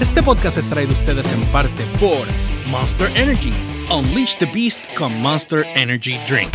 [0.00, 2.26] Este podcast es traído a ustedes en parte por
[2.70, 3.52] Monster Energy.
[3.90, 6.50] Unleash the Beast con Monster Energy Drink.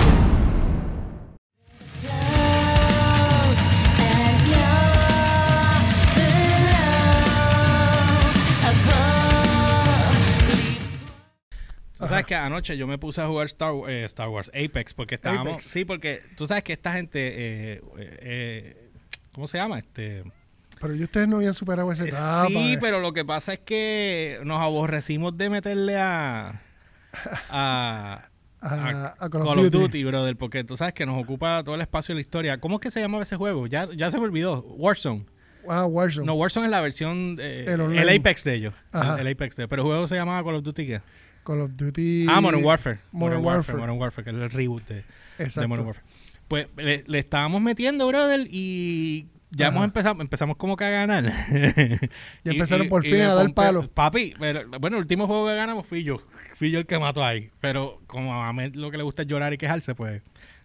[11.99, 15.15] Tú sabes que anoche yo me puse a jugar Star, eh, Star Wars Apex porque
[15.15, 15.53] estábamos.
[15.53, 15.65] Apex.
[15.65, 17.19] Sí, porque tú sabes que esta gente.
[17.27, 18.89] eh, eh, eh,
[19.31, 19.79] ¿Cómo se llama?
[19.79, 20.23] Este.
[20.83, 22.45] Pero yo ustedes no habían superado esa etapa.
[22.49, 22.77] sí, eh.
[22.79, 26.61] pero lo que pasa es que nos aborrecimos de meterle a.
[27.49, 28.29] a
[28.65, 30.05] A, a Call, of Duty.
[30.05, 32.61] brother, porque tú sabes que nos ocupa todo el espacio de la historia.
[32.61, 33.67] ¿Cómo es que se llamaba ese juego?
[33.67, 34.61] Ya, ya se me olvidó.
[34.61, 35.25] Warzone.
[35.67, 36.25] Ah, Warzone.
[36.25, 38.09] No, Warzone es la versión, eh, El.
[38.09, 38.73] Apex de ellos.
[38.93, 39.19] Ajá.
[39.19, 41.01] El, Apex de Pero el juego se llamaba Call of Duty, ¿qué?
[41.43, 42.25] Call of Duty.
[42.29, 42.99] Ah, Modern Warfare.
[43.11, 43.77] Modern Warfare.
[43.77, 45.03] Modern Warfare, que es el reboot de,
[45.39, 45.67] de.
[45.67, 46.07] Modern Warfare.
[46.47, 49.75] Pues le, le estábamos metiendo, brother, y ya Ajá.
[49.75, 51.25] hemos empezado, empezamos como que a ganar.
[52.43, 53.87] Ya empezaron por fin a dar compré- palo.
[53.89, 56.21] Papi, pero, bueno, el último juego que ganamos fui yo.
[56.55, 57.49] Fui yo el que mató ahí.
[57.61, 60.21] Pero como a mí lo que le gusta es llorar y quejarse, pues,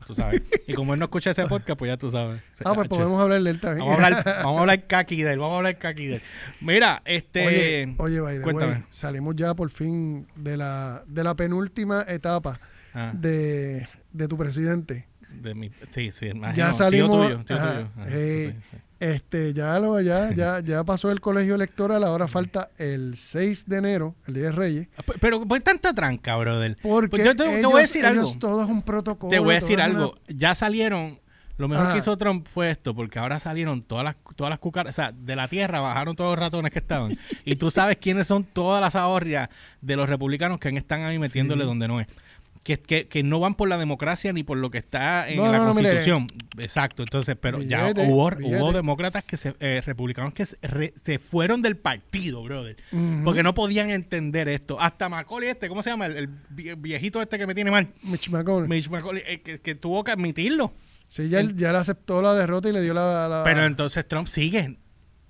[0.06, 0.42] tú sabes.
[0.66, 2.42] y como él no escucha ese podcast, pues ya tú sabes.
[2.64, 3.86] Ah, pues podemos hablar de él también.
[3.88, 6.22] Vamos a hablar, vamos a hablar kaki de él, vamos a hablar kaki de él.
[6.60, 7.94] Mira, este...
[7.98, 8.84] Oye, oye, cuéntame.
[8.90, 12.60] salimos ya por fin de la, de la penúltima etapa
[12.94, 15.06] Ah, de, de tu presidente.
[15.30, 16.54] De mi, sí, sí, imagino.
[16.56, 17.88] Ya Tío salimos- tuyo, tío ajá, tuyo.
[17.96, 18.76] Ajá, eh, sí.
[19.00, 23.76] Este, ya lo, ya, ya, ya pasó el colegio electoral, ahora falta el 6 de
[23.78, 24.88] enero, el Día de Reyes.
[25.06, 26.76] P- Pero ¿por qué tanta tranca, brother?
[26.82, 28.38] Porque Pues yo te, voy a decir ellos algo.
[28.40, 29.30] todo es un protocolo.
[29.30, 30.10] Te voy a decir algo.
[30.12, 31.20] una- Ya salieron.
[31.58, 31.94] Lo mejor Ajá.
[31.94, 35.12] que hizo Trump fue esto, porque ahora salieron todas las todas las cucarachas, o sea,
[35.12, 37.18] de la tierra bajaron todos los ratones que estaban.
[37.44, 39.48] y tú sabes quiénes son todas las ahorrias
[39.80, 41.68] de los republicanos que están ahí metiéndole Sí.
[41.68, 42.06] donde no es.
[42.62, 45.50] Que, que, que no van por la democracia ni por lo que está en No,
[45.50, 45.90] la no, no, mire.
[45.94, 46.28] constitución.
[46.58, 47.02] Exacto.
[47.02, 51.62] Entonces, pero ya hubo, hubo demócratas que se, eh, republicanos que se, re- se fueron
[51.62, 52.76] del partido, brother.
[53.24, 54.78] Porque no podían entender esto.
[54.80, 56.06] Hasta Macaulay este, ¿cómo se llama?
[56.06, 57.88] El, el vie- viejito este que me tiene mal.
[58.02, 58.68] Mitch McConnell.
[58.68, 60.74] Mitch Macaulay, eh, que, que tuvo que admitirlo.
[61.06, 63.28] Sí, ya, él- ya le aceptó la derrota y le dio la...
[63.28, 64.76] la- Pero entonces Trump sigue.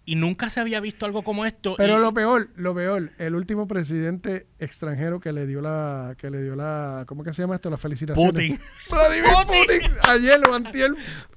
[0.08, 1.74] Y nunca se había visto algo como esto.
[1.76, 6.30] Pero y- lo peor, lo peor, el último presidente extranjero que le dio la, que
[6.30, 7.68] le dio la, ¿cómo que se llama esto?
[7.68, 8.32] Las felicitaciones.
[8.32, 8.58] Putin.
[8.90, 9.92] Vladimir Putin.
[10.08, 10.90] Ayer o antier.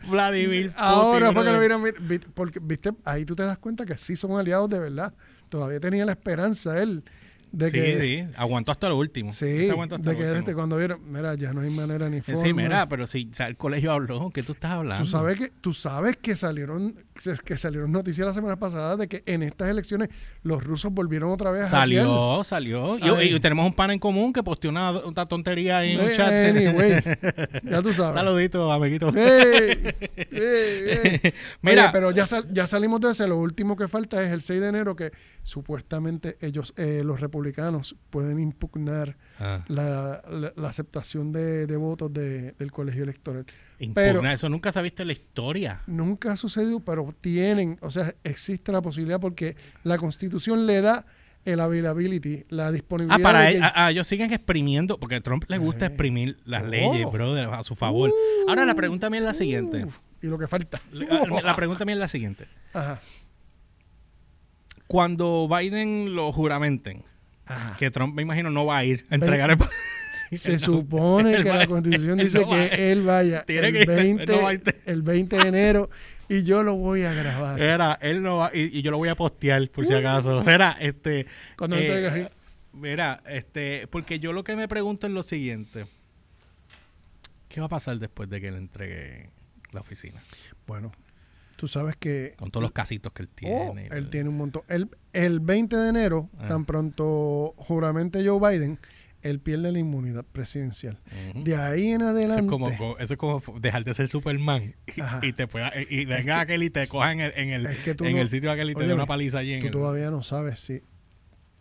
[0.07, 0.73] Vladimir Putin.
[0.77, 3.97] Ahora fue que lo vieron, vi- vi- porque, viste, ahí tú te das cuenta que
[3.97, 5.13] sí son aliados de verdad.
[5.49, 7.03] Todavía tenía la esperanza él
[7.51, 8.33] de Sí, que, sí.
[8.37, 9.31] Aguantó hasta lo último.
[9.33, 10.39] sí, aguantó hasta de lo que último.
[10.39, 12.41] este, cuando vieron, mira, ya no hay manera ni Eh, forma.
[12.41, 15.03] Sí, mira, pero si o sea, el colegio habló, ¿qué tú estás hablando?
[15.03, 16.95] Tú sabes que tú sabes que salieron
[17.45, 20.09] que salieron noticias la semana pasada de que en estas elecciones
[20.41, 21.81] los rusos volvieron otra vez a hackear.
[22.05, 23.21] Salió, salió.
[23.21, 26.09] Y, y tenemos un pan en común que posteó una, una tontería ahí en un
[26.09, 26.31] Eh, chat.
[26.31, 26.93] anyway,
[27.63, 28.15] ya tú sabes.
[28.15, 29.09] Saludito, amiguito.
[29.15, 29.93] ¡Ey!
[30.31, 31.33] ¡Ey, ey!
[31.61, 31.83] Mira.
[31.83, 33.27] Oye, pero ya, sal- ya salimos de ese.
[33.27, 35.11] Lo último que falta es el 6 de enero que
[35.43, 37.40] supuestamente ellos, eh, los republicanos,
[38.09, 43.45] pueden impugnar Ah, la, la- la aceptación de, de votos de- del colegio electoral.
[43.79, 45.81] impugna, Pero- eso nunca se ha visto en la historia.
[45.87, 51.05] Nunca ha sucedido, pero tienen, o sea, existe la posibilidad porque la constitución le da
[51.43, 53.19] el availability, la disponibilidad.
[53.19, 55.85] Ah, para de él- que- ah, ah, ellos siguen exprimiendo, porque a Trump le gusta
[55.85, 55.87] Eh.
[55.87, 56.67] exprimir las Oh.
[56.67, 58.11] leyes, brother, a su favor.
[58.47, 59.85] Ahora la pregunta mía es la siguiente.
[59.85, 60.79] Uf, y lo que falta.
[60.91, 62.45] La, la pregunta mía es la siguiente.
[62.73, 63.01] Ajá.
[64.87, 67.03] Cuando Biden lo juramenten,
[67.55, 67.75] Ajá.
[67.77, 69.57] que Trump me imagino no va a ir a entregar el
[70.37, 73.85] Se supone que va- la constitución dice no va- que él vaya Tiene el, que-
[73.85, 74.63] 20, no va a ir.
[74.85, 75.89] el 20 de enero
[76.29, 77.59] y yo lo voy a grabar.
[77.61, 80.49] Era, él no va, y, y yo lo voy a postear por si acaso.
[80.49, 81.25] Era, este.
[81.57, 82.29] Cuando eh.
[82.71, 85.87] Mira, este, porque yo lo que me pregunto es lo siguiente.
[87.49, 89.29] ¿Qué va a pasar después de que le entregue
[89.73, 90.21] la oficina?
[90.65, 90.93] Bueno,
[91.61, 93.87] tú sabes que Con todos los casitos que él oh, tiene.
[93.91, 94.63] él tiene un montón.
[94.67, 96.47] El, el 20 de enero, Ah.
[96.47, 98.79] tan pronto juramente Joe Biden,
[99.21, 100.97] él pierde la inmunidad presidencial.
[101.35, 102.41] De ahí en Eso adelante.
[102.41, 104.73] es, como, co- eso es como dejar de ser Superman
[105.21, 107.77] y, te pueda, y, y venga aquel y te coja en el, en el, Es
[107.83, 109.73] que en no- el sitio aquel y te dé una paliza allí en tú el-
[109.73, 110.81] todavía no sabes si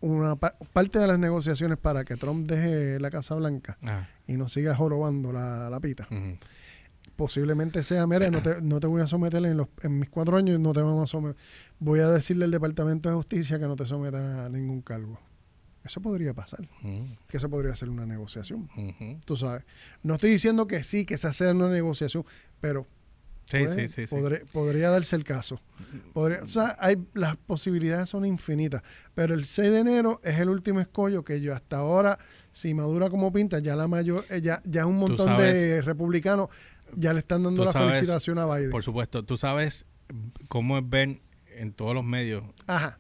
[0.01, 4.33] una pa- parte de las negociaciones para que Trump deje la Casa Blanca Ah, y
[4.39, 6.09] no siga jorobando la, la pita.
[7.21, 10.39] Posiblemente sea, mira, no te, no te voy a someter en, los, en mis cuatro
[10.39, 11.37] años, no te vamos a someter.
[11.79, 15.21] Voy a decirle al Departamento de Justicia que no te sometan a ningún cargo.
[15.85, 18.71] Eso podría pasar, Ujú, que eso podría ser una negociación,
[19.27, 19.65] tú sabes.
[20.03, 22.25] No estoy diciendo que sí, que se sea una negociación,
[22.59, 22.87] pero
[23.51, 25.61] Sí, puede- sí, sí, podré- podría darse el caso.
[26.13, 28.83] Podría- o sea, hay, las posibilidades son infinitas,
[29.15, 32.19] pero el 6 de enero es el último escollo que yo hasta ahora,
[32.53, 36.49] si madura como pinta, ya la mayor, eh, ya, ya un montón de republicanos
[36.97, 38.71] ya le están dando la sabes, felicitación a Biden.
[38.71, 39.87] Por supuesto, tú sabes
[40.49, 41.21] cómo es ver
[41.57, 42.99] en todos los medios Ajá.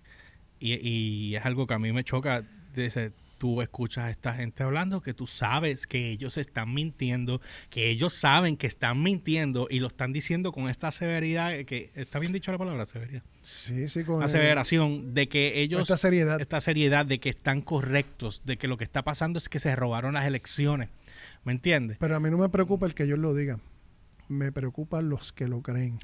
[0.59, 2.45] y, y es algo que a mí me choca.
[2.75, 7.41] Dice, tú escuchas a esta gente hablando que tú sabes que ellos están mintiendo,
[7.71, 12.19] que ellos saben que están mintiendo y lo están diciendo con esta severidad, que está
[12.19, 16.41] bien dicho la palabra severidad, Sí, sí, con el- aseveración de que ellos esta seriedad.
[16.41, 19.75] esta seriedad de que están correctos, de que lo que está pasando es que se
[19.75, 20.91] robaron las elecciones.
[21.43, 21.97] ¿Me entiendes?
[21.99, 23.63] Pero a mí no me preocupa el que ellos lo digan.
[24.31, 25.99] Me preocupan los que lo creen.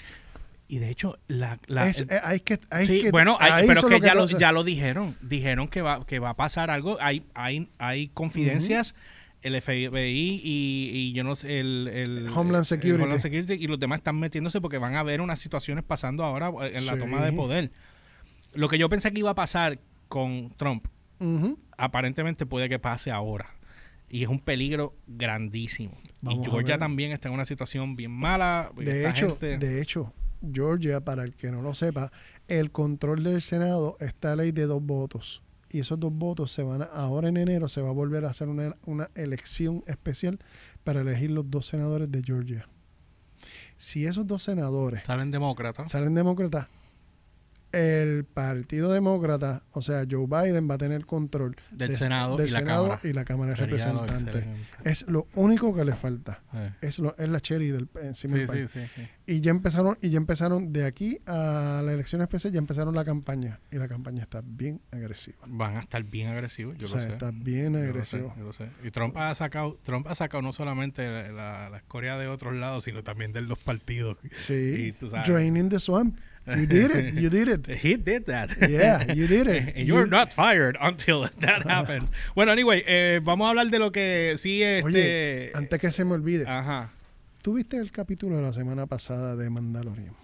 [0.69, 3.81] Y de hecho, la, la- Es- eh, hay que, hay sí, que- bueno, hay- pero
[3.81, 5.17] es que, ya, lo, ya lo dijeron.
[5.23, 6.99] Dijeron que va, que va a pasar algo.
[7.01, 8.95] Hay, hay, hay confidencias.
[9.43, 13.01] El FBI y, y yo no sé, el, el- Homeland el Security.
[13.03, 16.49] Homeland Security y los demás están metiéndose porque van a ver unas situaciones pasando ahora
[16.67, 16.99] en la Sí.
[16.99, 17.71] toma de poder.
[18.55, 19.79] Lo que yo pensé que iba a pasar
[20.09, 20.87] con Trump,
[21.77, 23.51] aparentemente puede que pase ahora.
[24.09, 25.97] Y es un peligro grandísimo.
[26.21, 28.71] Vamos y Georgia también está en una situación bien mala.
[28.77, 30.13] De hecho, gente- de hecho,
[30.53, 32.13] Georgia, para el que no lo sepa,
[32.47, 35.43] el control del Senado está a ley de dos votos.
[35.71, 38.31] Y esos dos votos se van a, ahora en enero se va a volver a
[38.31, 40.39] hacer una, una elección especial
[40.85, 42.69] para elegir los dos senadores de Georgia.
[43.77, 45.91] Si esos dos senadores salen demócratas.
[45.91, 46.69] salen demócratas,
[47.73, 52.49] el Partido Demócrata, o sea, Joe Biden va a tener control Del de- Senado del
[52.49, 53.01] y la Senado Cámara.
[53.05, 54.45] y la Cámara de lo Representantes.
[54.85, 56.41] Es lo único que le falta.
[56.55, 56.71] Eh.
[56.81, 58.69] Es, lo, es la cherry del, encima del Sí, pie.
[58.69, 59.09] sí, sí, sí.
[59.27, 63.05] Y ya empezaron, y ya empezaron de aquí a la elección especial, ya empezaron la
[63.05, 63.59] campaña.
[63.73, 65.39] Y la campaña está bien agresiva.
[65.47, 67.13] Van a estar bien agresivos, yo o sea, lo sé.
[67.13, 68.35] está bien Yo lo sé, agresivo.
[68.39, 68.69] yo lo sé.
[68.85, 72.55] Y Trump ha sacado, Trump ha sacado no solamente la, la- la escoria de otros
[72.55, 74.17] lados, sino también de los partidos.
[74.25, 74.95] Y Sí.
[74.99, 75.29] tú sabes.
[75.29, 76.17] Draining the swamp.
[76.47, 77.15] You did it.
[77.15, 77.67] You did it.
[77.83, 78.51] He did that.
[78.71, 79.75] Yeah, you did it.
[79.77, 82.11] And you're You- not fired until that happens.
[82.37, 84.87] Bueno, anyway, eh, vamos a hablar de lo que sí este.
[84.87, 86.93] Oye, antes que se me olvide, Ajá.
[87.43, 90.15] ¿tú viste el capítulo de la semana pasada de Mandalorian?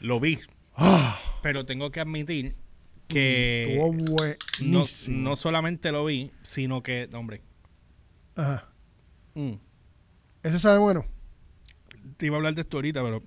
[0.00, 0.38] Lo vi,
[0.76, 1.18] ¡Ah!
[1.42, 2.54] pero tengo que admitir
[3.08, 7.40] que Estuvo no, no solamente lo vi, sino que, hombre,
[8.36, 8.68] Ajá.
[9.34, 9.52] mm,
[10.42, 11.06] ¿Ese sabe bueno?
[12.18, 13.22] te iba a hablar de esto ahorita, pero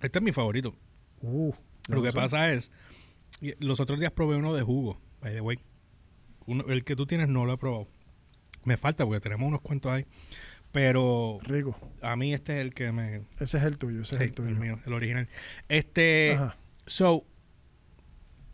[0.00, 0.74] este es mi favorito.
[1.28, 1.52] Uh,
[1.88, 2.70] Lo que pasa es,
[3.58, 5.58] los otros días probé uno de jugo, by the way.
[6.46, 7.88] Uno- el que tú tienes no lo he probado.
[8.64, 10.06] Me falta porque tenemos unos cuantos ahí.
[10.72, 11.76] Pero Rico.
[12.02, 13.22] a mí este es el que me...
[13.40, 14.48] Ese es el tuyo, ese sí, es el tuyo.
[14.50, 15.28] el mío, el original.
[15.68, 16.34] Este...
[16.34, 16.56] Ajá.
[16.86, 17.24] So,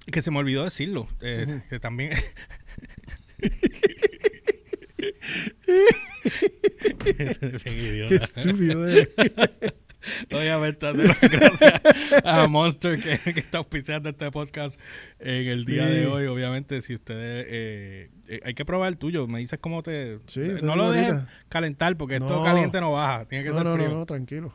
[0.06, 1.08] que se me olvidó decirlo.
[1.20, 1.62] eh, Ujú.
[1.69, 2.12] Que también...
[7.04, 8.86] Bien Qué estúpido.
[10.30, 11.80] Obviamente, gracias
[12.24, 14.78] a Monster que, que está auspiciando este podcast
[15.19, 15.94] en el día Sí.
[15.94, 16.26] de hoy.
[16.26, 17.46] Obviamente, si ustedes.
[17.48, 19.26] eh, eh, hay que probar el tuyo.
[19.26, 20.19] Me dices cómo te.
[20.26, 21.14] Sí, eh, no lo dejes
[21.48, 22.44] calentar porque esto No.
[22.44, 23.24] caliente no baja.
[23.26, 23.88] Tiene que No, ser no, frío.
[23.88, 24.54] no, no, tranquilo.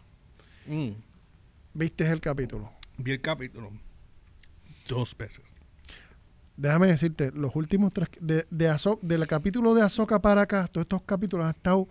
[0.67, 0.89] Mm.
[1.73, 2.71] ¿Viste el capítulo?
[2.97, 3.71] Vi el capítulo
[4.87, 5.43] dos veces.
[6.55, 11.03] Déjame decirte, los últimos tres, de, de del capítulo de Azoka para acá, todos estos
[11.03, 11.87] capítulos han estado,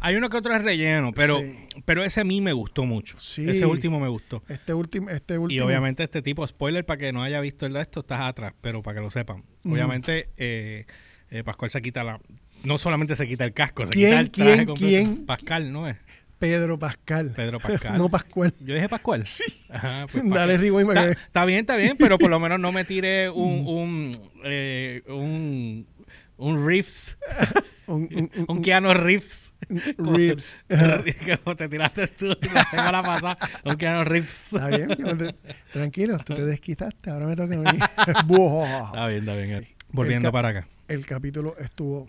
[0.00, 1.52] Hay uno que otro es relleno, pero, Sí.
[1.84, 3.18] pero ese a mí me gustó mucho.
[3.20, 3.48] Sí.
[3.48, 4.42] Ese último me gustó.
[4.48, 5.58] este último, este último.
[5.58, 8.54] Y obviamente este tipo, spoiler para que no haya visto el de esto, estás atrás,
[8.60, 9.44] pero para que lo sepan.
[9.64, 10.86] Obviamente eh,
[11.30, 12.20] eh, Pascual se quita la...
[12.64, 14.88] No solamente se quita el casco, se ¿Quién, quita el traje quién, completo.
[14.88, 15.26] quién?
[15.26, 15.96] Pascal, ¿no es?
[16.38, 17.32] Pedro Pascal.
[17.36, 17.98] Pedro Pascal.
[17.98, 18.54] no Pascual.
[18.60, 19.26] Yo dije Pascual.
[19.26, 19.44] Sí.
[19.70, 20.60] Ajá, pues, Dale Pascal.
[20.60, 23.66] rewind para Está, bien, está bien, pero por lo menos no me tire un...
[23.66, 24.12] un,
[24.44, 25.86] eh, un
[26.42, 27.18] un Reeves,
[27.86, 29.49] Un, un, un- un Keanu Reeves.
[29.98, 30.56] Reeves.
[31.44, 34.46] Como te tiraste tú la semana pasada, un Keanu Reeves.
[34.52, 35.34] Está bien, te-
[35.72, 37.78] tranquilo, tú te desquitaste, ahora me toca a mí.
[37.98, 39.66] Está bien, está bien.
[39.92, 40.68] Volviendo para acá.
[40.88, 42.08] El capítulo estuvo...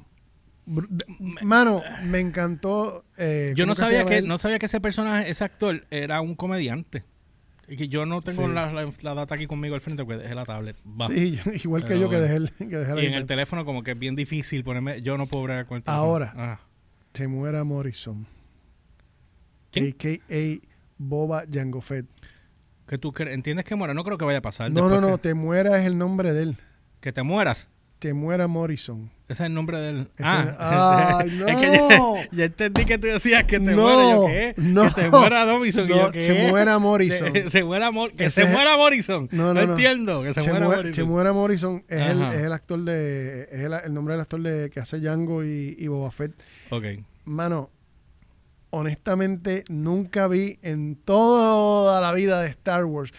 [1.41, 3.03] Mano, me encantó.
[3.17, 4.27] eh, Yo no ¿cómo se sabía que él?
[4.27, 7.03] no sabía que ese personaje, ese actor, era un comediante.
[7.67, 8.53] Y que yo no tengo Sí.
[8.53, 10.75] la, la- la data aquí conmigo al frente porque dejé la tablet.
[10.85, 11.07] Va.
[11.07, 13.83] Sí, igual que yo que dejé, el, que dejé la y en el teléfono como
[13.83, 15.01] que es bien difícil ponerme...
[15.01, 16.05] Yo no puedo bregar con el teléfono.
[16.05, 16.33] Ahora.
[16.35, 16.59] Ah.
[17.13, 18.25] Se muera Morrison.
[19.71, 19.95] ¿Quién?
[19.97, 20.67] A.K.A.
[20.97, 22.05] Boba Jango Fett.
[22.87, 23.93] ¿Que tú entiendes que muera?
[23.93, 24.71] No creo que vaya a pasar.
[24.71, 26.57] No, no, no, Que, te muera es el nombre de él.
[26.99, 27.67] que te mueras.
[28.01, 29.11] Te muera Morrison.
[29.29, 29.99] Ese es el nombre del...
[30.17, 31.19] Ese- ah.
[31.21, 32.15] ¡Ay, es que ya, no!
[32.31, 34.09] ya entendí que tú decías que te No, muera.
[34.11, 34.53] Yo, ¿qué?
[34.57, 34.83] no.
[34.95, 35.85] Que te muera Dobison.
[35.85, 36.23] y No, yo, ¿qué?
[36.25, 37.31] se muera Morrison.
[37.31, 39.29] Se, se muera Mor- que Ese se muera Morrison.
[39.31, 39.71] No, No, no, no.
[39.73, 40.23] entiendo.
[40.23, 40.93] Que se, Se, muera mue- Morrison.
[40.95, 43.43] se muera Morrison es el, es el actor de.
[43.51, 46.33] Es el, el nombre del actor de que hace Django y, y Boba Fett.
[46.71, 46.85] Ok.
[47.25, 47.69] Mano,
[48.71, 53.11] honestamente, nunca vi en toda la vida de Star Wars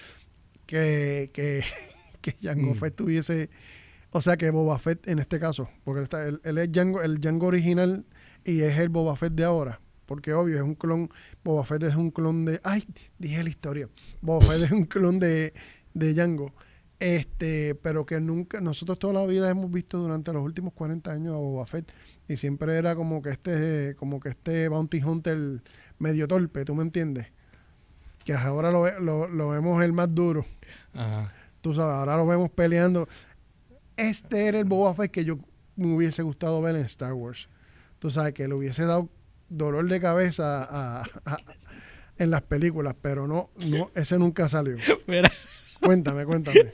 [0.66, 1.62] que, que,
[2.20, 2.78] que Jango Mm.
[2.78, 3.48] Fett tuviese.
[4.12, 7.02] O sea, que Boba Fett en este caso, porque él, está, él, él es Jango,
[7.02, 8.04] el Jango original
[8.44, 9.80] y es el Boba Fett de ahora.
[10.06, 11.08] Porque obvio, es un clon.
[11.42, 12.60] Boba Fett es un clon de.
[12.62, 12.84] Ay,
[13.18, 13.88] dije la historia.
[14.20, 15.54] Boba Fett es un clon de,
[15.94, 16.52] de Jango.
[16.98, 21.34] Este, pero que nunca, nosotros toda la vida hemos visto durante los últimos 40 años
[21.34, 21.92] a Boba Fett
[22.28, 25.62] y siempre era como que este, como que este Bounty Hunter
[25.98, 27.26] medio torpe, ¿tú me entiendes?
[28.24, 30.46] Que ahora lo, lo, lo vemos el más duro,
[30.94, 31.32] Ajá.
[31.60, 33.08] tú sabes, ahora lo vemos peleando.
[33.96, 35.38] Este era el Boba Fett que yo
[35.76, 37.48] me hubiese gustado ver en Star Wars.
[37.98, 39.08] Tú sabes, que le hubiese dado
[39.48, 41.38] dolor de cabeza a- a-
[42.18, 44.76] en las películas, pero no, no, ese nunca salió.
[45.06, 45.30] Mira,
[45.80, 46.70] Cuéntame, cuéntame.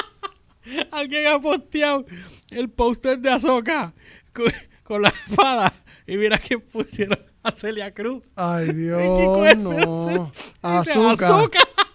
[0.90, 2.06] alguien ha posteado
[2.50, 3.94] el póster de Azoka
[4.32, 4.46] con,
[4.82, 5.72] con la espada.
[6.08, 8.22] Y mira que pusieron a Celia Cruz.
[8.36, 10.32] Ay, Dios, no.
[10.62, 10.92] Dice,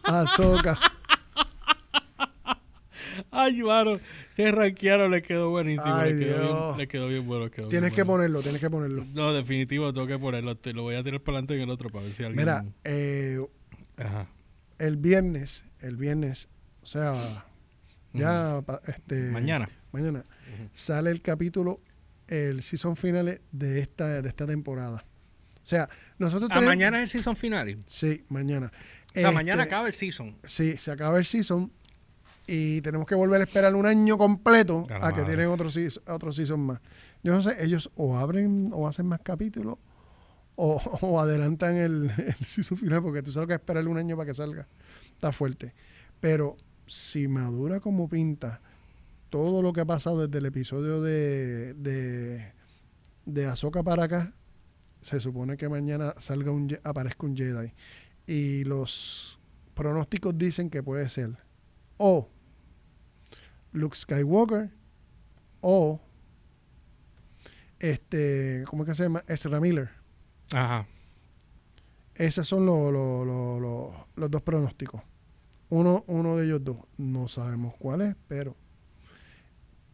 [0.03, 0.77] Azúcar.
[3.29, 3.99] Ay, mano.
[4.35, 5.83] Se ranquearon, le quedó buenísimo.
[5.93, 7.51] Ay, le, quedó bien, le quedó bien bueno.
[7.51, 8.13] quedó Tienes bien que bueno.
[8.17, 9.05] ponerlo, tienes que ponerlo.
[9.13, 10.55] No, definitivo, tengo que ponerlo.
[10.57, 12.37] Te lo voy a tirar para adelante en el otro para ver si alguien.
[12.45, 13.39] Mira, eh,
[13.97, 14.27] Ajá.
[14.79, 16.47] el viernes, el viernes,
[16.81, 17.45] o sea,
[18.13, 19.69] ya este Mañana.
[19.91, 20.25] mañana
[20.73, 21.79] sale el capítulo,
[22.27, 25.03] el season final de esta de esta temporada.
[25.63, 27.77] O sea, nosotros Ah, tenemos- mañana es el season final.
[27.85, 28.71] Sí, mañana.
[29.15, 30.37] O sea, mañana Este, acaba el season.
[30.45, 31.71] Sí, se acaba el season
[32.53, 36.33] y tenemos que volver a esperar un año completo A que tienen otro season, otro
[36.33, 36.81] season más.
[37.23, 39.77] Yo no sé, ellos o abren o hacen más capítulos
[40.57, 44.27] o, o adelantan el, el season final porque tú sabes que esperar un año para
[44.27, 44.67] que salga.
[45.13, 45.73] Está fuerte.
[46.19, 48.59] Pero si madura como pinta
[49.29, 52.51] todo lo que ha pasado desde el episodio de, de,
[53.25, 54.33] de Ahsoka para acá,
[55.01, 57.71] se supone que mañana salga un, aparezca un Jedi.
[58.27, 59.39] Y los
[59.73, 61.37] pronósticos dicen que puede ser
[61.95, 62.27] o
[63.73, 64.69] Luke Skywalker
[65.61, 65.99] o
[67.79, 69.23] este, ¿cómo es que se llama?
[69.27, 69.89] Ezra Miller.
[70.53, 70.85] Ajá.
[72.15, 75.01] Esos son los, los, los, los- los dos pronósticos.
[75.69, 76.77] Uno, uno de ellos dos.
[76.97, 78.55] No sabemos cuál es, pero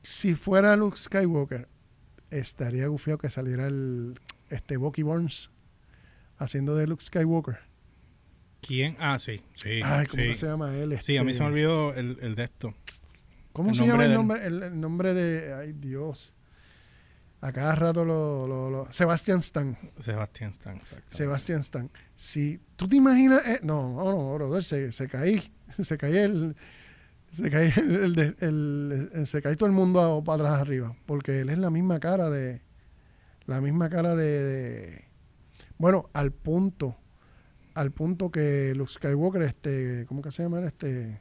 [0.01, 1.67] si fuera Luke Skywalker,
[2.31, 4.19] estaría gufiado que saliera el
[4.49, 5.49] este Bucky Barnes
[6.37, 7.59] haciendo de Luke Skywalker.
[8.61, 8.97] ¿Quién?
[8.99, 9.41] Ah, sí.
[9.55, 9.81] Sí.
[9.83, 10.35] Ay, ¿cómo sí.
[10.35, 10.99] se llama él?
[11.01, 12.73] Sí, a mí Este, se me olvidó el, el de esto.
[13.53, 15.53] ¿Cómo se llama el nombre, el, el nombre de...
[15.53, 16.33] Ay, Dios.
[17.41, 18.47] A cada rato lo...
[18.47, 19.77] lo, lo- Sebastian Stan.
[19.99, 21.05] Sebastián Stan, exacto.
[21.15, 21.89] Sebastian Stan.
[22.15, 23.43] Si tú te imaginas...
[23.45, 25.53] eh, no, no, no, brother, se, se caí.
[25.79, 26.55] Se caí el...
[27.31, 30.95] Se caí el, el de- el- el- se caí todo el mundo para atrás arriba.
[31.05, 32.61] Porque él es la misma cara de...
[33.45, 34.43] La misma cara de...
[34.43, 35.05] de-
[35.77, 36.95] bueno, al punto...
[37.73, 40.05] Al punto que Luke Skywalker, este...
[40.07, 40.65] ¿Cómo que se llama?
[40.65, 41.19] Este...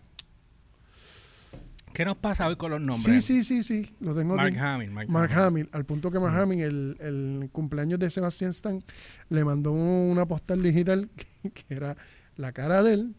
[1.93, 3.25] ¿Qué nos pasa hoy con los nombres?
[3.25, 3.95] Sí, sí, sí, sí.
[4.00, 4.55] Lo tengo Mark.
[4.59, 4.90] Hamill.
[4.90, 5.43] Mark, Mark Hamill.
[5.45, 6.43] Hamill, al punto que Mark Ujú.
[6.43, 8.83] Hamill, el, el cumpleaños de Sebastian Stan,
[9.31, 11.09] le mandó una postal digital
[11.43, 11.97] que, que era
[12.37, 13.14] la cara de él.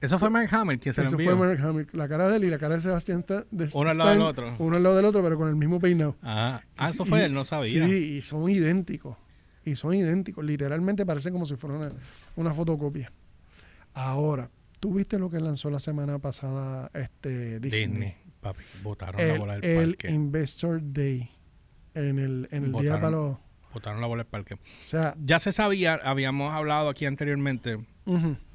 [0.00, 1.36] Eso fue Mark Hamill quien se lo Eso envió.
[1.36, 3.44] fue Mark Hamill, la cara de él y la cara de Sebastian Stan.
[3.52, 4.56] de Uno al Stan, lado del otro.
[4.58, 6.16] Uno al lado del otro, pero con el mismo peinado.
[6.22, 6.64] Ajá.
[6.76, 7.86] Ah, eso Y- fue él, no sabía.
[7.86, 9.16] Sí, y son idénticos.
[9.64, 10.44] Y son idénticos.
[10.44, 11.88] Literalmente parecen como si fuera una,
[12.34, 13.12] una fotocopia.
[13.94, 14.50] Ahora,
[14.82, 17.86] ¿tú viste lo que lanzó la semana pasada este Disney?
[17.86, 18.62] Disney, papi.
[18.82, 20.10] Botaron la El, bola del el parque.
[20.10, 21.30] Investor Day.
[21.94, 23.36] En el, en el día para los...
[23.72, 24.54] Botaron la bola del parque.
[24.54, 27.78] O sea, Ya se sabía, habíamos hablado aquí anteriormente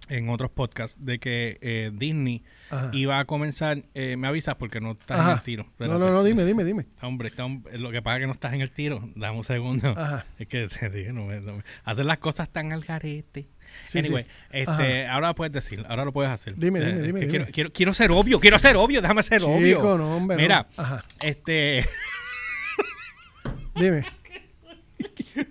[0.09, 2.91] en otros podcasts de que eh, Disney ajá.
[2.93, 3.83] iba a comenzar.
[3.93, 5.31] eh, me avisas porque no estás Ajá.
[5.31, 5.63] en el tiro.
[5.63, 5.99] No, Espérate.
[5.99, 6.85] no, no, dime, dime, dime.
[7.01, 9.09] Hombre, está lo que pasa es que no estás en el tiro.
[9.15, 9.89] Dame un segundo.
[9.97, 10.25] Ajá.
[10.39, 13.47] Es que te dije, no me, no me- hacer las cosas tan al garete.
[13.83, 14.29] Sí, anyway, sí.
[14.51, 16.55] este, ahora puedes decir, ahora lo puedes hacer.
[16.55, 17.31] Dime, dime, es dime, dime.
[17.31, 19.77] Quiero, quiero, quiero ser obvio, quiero ser obvio, déjame ser obvio.
[19.77, 20.37] Chico, no, hombre.
[20.37, 20.41] no.
[20.41, 21.03] Mira, Ajá.
[21.21, 21.85] este.
[23.75, 24.05] Dime.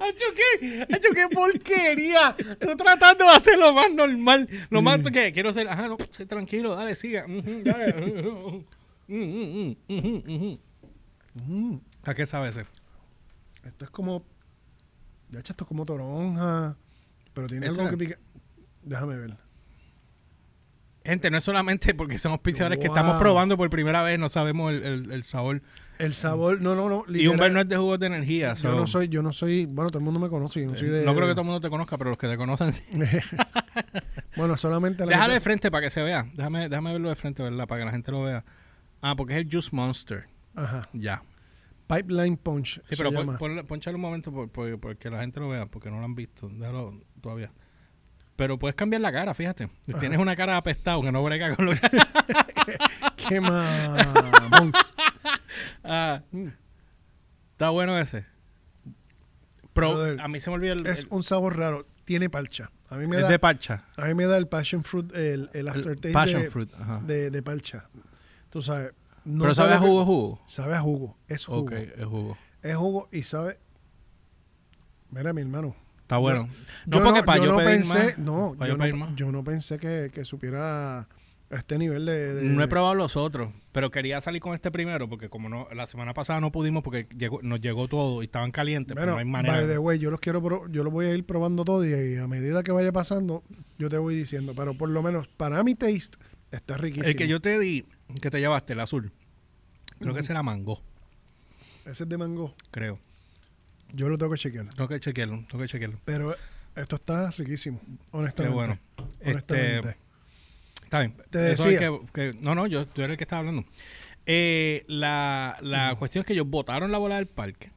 [0.00, 0.82] ¡Acho qué!
[0.92, 2.34] ¡Acho qué porquería!
[2.38, 4.48] Estoy tratando de hacer lo más normal.
[4.70, 5.68] Lo más que quiero ser.
[5.68, 7.24] Ajá, no, tranquilo, dale, siga.
[7.28, 8.64] Dale.
[11.48, 12.64] Mm, ¿A qué sabe ese?
[13.64, 14.24] esto es como.
[15.28, 16.76] De hecho, esto es como toronja.
[17.36, 18.18] Pero tiene algo que pica.
[18.82, 19.36] Déjame ver.
[21.04, 24.72] Gente, no es solamente porque son auspiciadores que estamos probando por primera vez, no sabemos
[24.72, 25.62] el, el- el sabor.
[25.98, 27.04] El sabor, no, no, no.
[27.08, 28.48] Y literal, Humber no es de jugos de energía.
[28.54, 29.66] Yo so- no soy, yo no soy.
[29.66, 30.62] Bueno, todo el mundo me conoce.
[30.62, 31.04] Yo no soy de.
[31.04, 32.82] no creo que todo el mundo te conozca, pero los que te conocen sí.
[34.36, 35.12] bueno, solamente la.
[35.12, 36.26] Déjalo de frente para que se vea.
[36.34, 37.66] Déjame, déjame verlo de frente, ¿verdad?
[37.68, 38.44] Para que la gente lo vea.
[39.00, 40.26] Ah, porque es el Juice Monster.
[40.56, 40.82] Ajá.
[40.92, 41.22] Ya.
[41.86, 42.80] Pipeline Punch.
[42.82, 43.38] Sí, pero pon- llama.
[43.38, 46.14] ponle- ponchale un momento por, por- porque la gente lo vea, porque no lo han
[46.14, 46.48] visto.
[46.48, 47.50] Déjalo todavía.
[48.36, 49.64] Pero puedes cambiar la cara, fíjate.
[49.88, 49.98] Ajá.
[49.98, 51.80] Tienes una cara apestada que no brega con lo que...
[53.28, 54.72] Qué mamón.
[55.84, 56.20] Ah,
[57.52, 58.26] está bueno ese.
[59.72, 60.86] Pero Brother, a mí se me olvida el...
[60.86, 61.86] Es el- un sabor raro.
[62.04, 62.70] Tiene parcha.
[62.90, 63.28] A mí me es da.
[63.28, 63.84] de parcha.
[63.96, 66.72] A mí me da el passion fruit, el, el El aftertaste passion de, fruit.
[66.74, 67.00] Ajá.
[67.04, 67.84] de, de parcha.
[68.50, 68.92] Tú sabes.
[69.26, 70.40] No Pero sabe a lo que- jugo, jugo.
[70.46, 71.16] Sabe a jugo.
[71.28, 71.60] Es jugo.
[71.60, 72.38] Ok, es jugo.
[72.62, 73.58] Es jugo y sabe.
[75.10, 75.74] Mira, mi hermano.
[76.02, 76.48] Está bueno.
[76.86, 78.18] no, yo porque para yo, no pedir pensé, más.
[78.18, 79.16] no, para yo yo no, pedir más.
[79.16, 81.06] yo no pensé que, que supiera a
[81.50, 85.08] este nivel de, de- No he probado los otros, pero quería salir con este primero
[85.08, 88.52] porque como no la semana pasada no pudimos porque llegó, nos llegó todo y estaban
[88.52, 89.56] calientes, pero no hay manera.
[89.58, 91.90] by the way, yo los quiero, pro- yo los voy a ir probando todo y,
[92.14, 93.42] y a medida que vaya pasando,
[93.78, 94.54] yo te voy diciendo.
[94.56, 96.18] Pero por lo menos para mi taste
[96.52, 97.06] está riquísimo.
[97.06, 97.84] el que yo te di,
[98.20, 99.12] que te llevaste, el azul,
[99.98, 100.26] creo que Ujú.
[100.26, 100.80] se la mangó,
[101.84, 102.54] Ese es de mango.
[102.70, 102.98] creo.
[103.92, 104.68] Yo lo tengo que chequear.
[104.74, 105.98] Tengo que chequearlo, tengo que chequearlo.
[106.04, 106.34] Pero
[106.74, 108.54] esto está riquísimo, Qué honestamente.
[108.56, 108.78] bueno.
[109.20, 109.96] Este, Honestamente.
[110.84, 111.14] está bien.
[111.30, 111.78] Te decía.
[111.78, 113.64] que- que- no, no, yo, tú eres el que estaba hablando.
[114.26, 117.70] Eh, la la cuestión es que ellos votaron la bola del parque.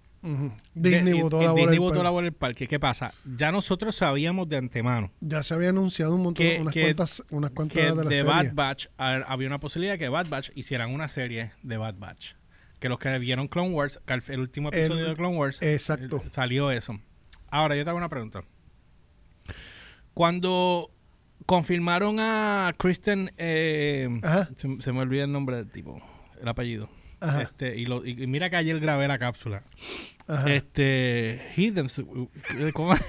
[0.74, 1.62] Disney De- votó y la bola.
[1.62, 2.68] Disney del votó par- la bola del parque.
[2.68, 3.14] ¿Qué pasa?
[3.38, 7.24] Ya nosotros sabíamos de antemano Ya se había anunciado un montón, Que- unas que- cuantas,
[7.32, 8.24] unas cuantas que de la de serie.
[8.24, 11.96] Bad Batch a- había una posibilidad de que Bad Batch hicieran una serie de Bad
[11.98, 12.34] Batch.
[12.80, 16.18] Que los que vieron Clone Wars, el último episodio El- de Clone Wars, Exacto.
[16.18, 17.00] eh, salió eso.
[17.50, 18.44] Ahora, yo te hago una pregunta.
[20.14, 20.92] Cuando
[21.46, 24.08] confirmaron a Kristen, eh,
[24.80, 26.02] se me olvida el nombre del tipo,
[26.42, 26.90] el apellido.
[27.22, 29.64] Ajá, Este, y, lo, y mira que ayer grabé la cápsula.
[30.28, 30.54] ajá.
[30.54, 31.88] Este, Hidden,
[32.74, 32.96] ¿cómo?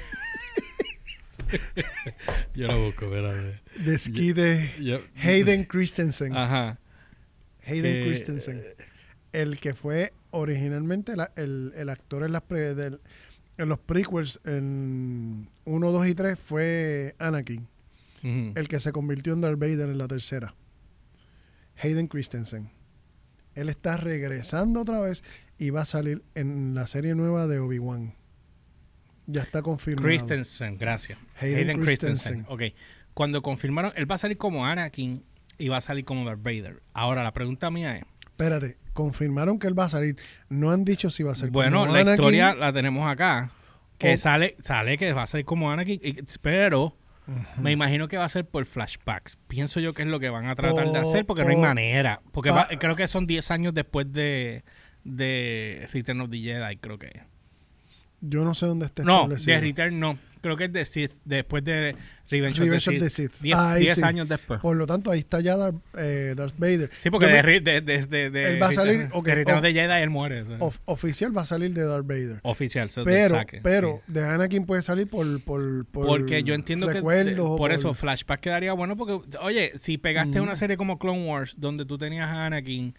[2.54, 3.60] yo lo busco, espérate.
[3.84, 6.36] de ski de Yo- Hayden Christensen.
[6.36, 6.78] Ajá.
[7.66, 8.62] Hayden Eh, Christensen.
[9.32, 13.00] El que fue originalmente la- el, el actor en, las pre- del-
[13.58, 17.66] en los prequels en 1, 2 y 3 fue Anakin.
[18.22, 20.54] El que se convirtió en Darth Vader en la tercera.
[21.82, 22.68] Hayden Christensen.
[23.54, 25.22] Él está regresando otra vez
[25.58, 28.14] y va a salir en la serie nueva de Obi-Wan.
[29.26, 30.06] Ya está confirmado.
[30.06, 31.18] Christensen, gracias.
[31.40, 32.44] Hayden Hayden, Christensen.
[32.44, 32.46] Christensen.
[32.48, 32.74] Ok.
[33.14, 35.22] Cuando confirmaron, él va a salir como Anakin
[35.58, 36.82] y va a salir como Darth Vader.
[36.94, 40.16] Ahora, la pregunta mía es, Espérate, confirmaron que él va a salir.
[40.48, 43.52] No han dicho si va a ser bueno, como la Anakin historia la tenemos acá.
[43.98, 46.16] Que sale, sale que va a ser como Anakin, y-
[47.58, 49.36] me imagino que va a ser por flashbacks.
[49.48, 52.20] Pienso yo que es lo que van a tratar de hacer porque no hay manera.
[52.32, 54.64] Porque va- creo que son 10 años después de,
[55.04, 57.22] de Return of the Jedi, creo que.
[58.20, 60.18] Yo no sé dónde está No, de Return no.
[60.40, 61.94] Creo que es de Sith, después de
[62.30, 63.32] Revenge, Revenge of of the the Sith.
[63.32, 63.42] Sith.
[63.42, 64.02] 10 Ahí 10 sí.
[64.04, 64.60] años después.
[64.60, 66.90] Por lo tanto, ahí está ya Darth, eh, Darth Vader.
[66.98, 69.62] Sí, porque Yo de, de, de, Él va a salir, Return- ok, de of of-
[69.62, 70.44] the Jedi él muere.
[70.60, 72.38] of- oficial va a salir de Darth Vader.
[72.42, 74.12] Oficial, te Pero, saque, pero sí.
[74.12, 78.40] de Anakin puede salir por, por, por Porque yo entiendo que o por eso flashback
[78.40, 82.46] quedaría bueno porque oye, si pegaste una serie como Clone Wars donde tú tenías a
[82.46, 82.94] Anakin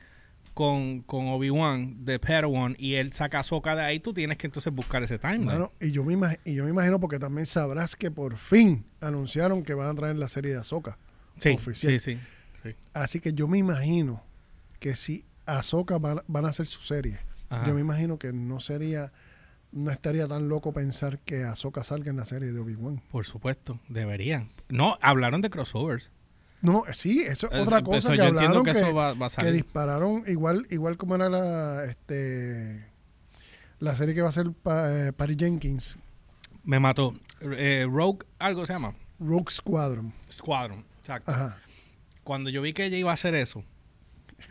[0.54, 4.48] con, con Obi-Wan de Padawan y él saca a Ahsoka de ahí, tú tienes que
[4.48, 5.70] entonces buscar ese timeline.
[5.80, 9.74] Y, yo me y yo me imagino porque también sabrás que por fin anunciaron que
[9.74, 10.98] van a traer la serie de Ahsoka.
[11.38, 12.00] sí, oficial.
[12.00, 12.20] sí, sí,
[12.64, 12.76] sí.
[12.94, 14.24] Así que yo me imagino
[14.80, 17.68] que si Ahsoka van, van a hacer su serie, Ajá.
[17.68, 19.12] yo me imagino que no sería,
[19.72, 23.02] no estaría tan loco pensar que Ahsoka salga en la serie de Obi-Wan.
[23.12, 24.50] Por supuesto, deberían.
[24.70, 26.12] No, hablaron de crossovers.
[26.62, 29.26] No, sí, eso es otra eso cosa que yo hablaron que, que, eso va, va
[29.26, 29.54] a que salir.
[29.54, 32.86] dispararon igual igual como era la este
[33.80, 35.98] la serie que va a ser pa- eh, Patty Jenkins,
[36.64, 37.16] Me mató.
[37.42, 38.94] Eh, Rogue, algo se llama.
[39.20, 40.14] Rogue Squadron.
[40.32, 40.86] Squadron.
[41.00, 41.32] Exacto.
[41.32, 41.58] Ajá.
[42.24, 43.64] Cuando yo vi que ella iba a hacer eso,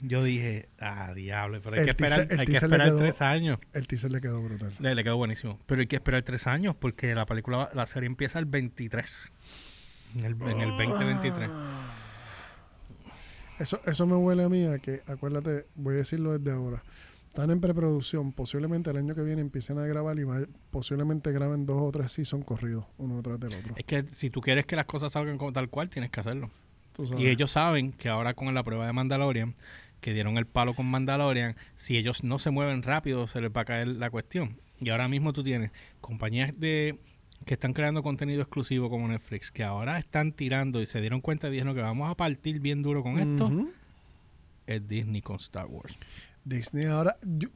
[0.03, 3.23] yo dije, ah, diablo, pero hay El que esperar, teaser- hay que esperar quedó- tres
[3.23, 3.59] años.
[3.73, 4.75] El teaser le quedó brutal.
[4.81, 5.61] Le, le quedó buenísimo.
[5.67, 9.31] Pero hay que esperar tres años porque la película, la serie empieza el 23.
[10.17, 11.49] En el, en el 2023.
[13.61, 16.83] Eso, eso me huele a mí a que, acuérdate, voy a decirlo desde ahora.
[17.29, 20.41] Están en preproducción, posiblemente el año que viene empiecen a grabar y va-
[20.73, 23.75] posiblemente graben dos o tres seasons corridos, uno detrás del otro.
[23.77, 26.51] Es que si tú quieres que las cosas salgan como tal cual, tienes que hacerlo.
[27.19, 29.55] Y ellos saben que ahora con la prueba de Mandalorian,
[30.01, 33.61] que dieron el palo con Mandalorian, si ellos no se mueven rápido, se les va
[33.61, 34.57] a caer la cuestión.
[34.81, 35.71] Y ahora mismo tú tienes
[36.01, 36.99] compañías de
[37.45, 41.49] que están creando contenido exclusivo como Netflix, que ahora están tirando y se dieron cuenta
[41.49, 43.51] y dijeron que vamos a partir bien duro con esto,
[44.67, 45.97] es Disney con Star Wars.
[46.45, 47.49] Disney ahora, yo-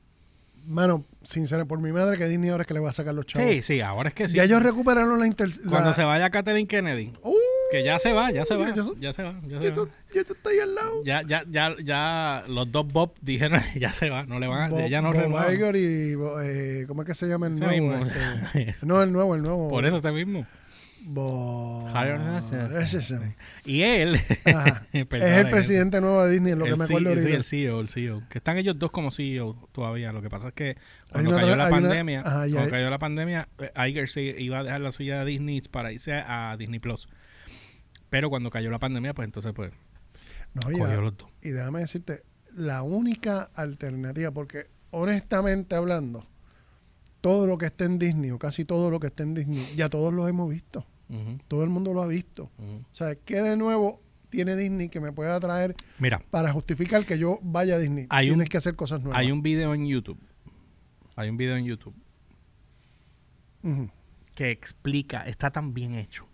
[0.66, 3.26] mano, sincero, por mi madre que Disney ahora es que le va a sacar los
[3.26, 3.48] chavos.
[3.50, 4.36] Sí, sí, ahora es que sí.
[4.36, 5.50] Ya ellos recuperaron la inter...
[5.68, 7.34] Cuando se vaya Kathleen Kennedy, ¡Uh!
[7.74, 8.74] Que ya se va, ya se va, Ya
[9.12, 9.86] se va, ya se va.
[10.14, 11.02] está ahí al lado.
[11.04, 14.86] Ya, ya, ya, ya los dos Bob dijeron, ya se va, no le van a,
[14.88, 15.12] ya no.
[15.12, 17.96] Iger y eh, ¿cómo es que se llama el Ese nuevo?
[17.96, 18.06] mismo.
[18.54, 19.68] Este, no, el nuevo, el nuevo.
[19.68, 20.46] Por eso ese mismo.
[21.06, 21.86] Bo-
[22.80, 23.14] es
[23.66, 24.86] Y él Ajá.
[24.92, 28.22] es el presidente nuevo de Disney, lo que me acuerdo sí, el CEO, el CEO.
[28.30, 30.12] Que están ellos dos como CEO todavía.
[30.12, 30.76] Lo que pasa es que
[31.10, 33.48] cuando cayó la una- pandemia, ajá, cuando hay- cayó la pandemia,
[33.86, 37.06] Iger se iba a dejar la silla de Disney para irse a Disney Plus.
[38.14, 39.72] Pero cuando cayó la pandemia, pues entonces pues
[40.54, 41.28] No, y, cogió a- los dos.
[41.42, 42.22] y déjame decirte,
[42.54, 46.24] la única alternativa, porque honestamente hablando,
[47.20, 49.88] todo lo que está en Disney, o casi todo lo que está en Disney, ya
[49.88, 50.86] todos lo hemos visto.
[51.48, 52.52] Todo el mundo lo ha visto.
[52.56, 54.00] O sea, ¿qué de nuevo
[54.30, 58.06] tiene Disney que me pueda traer Mira, para justificar que yo vaya a Disney?
[58.10, 59.18] Hay Tienes un- que hacer cosas nuevas.
[59.18, 60.20] hay un video en YouTube.
[61.16, 61.94] Hay un video en YouTube
[64.36, 66.28] que explica, está tan bien hecho.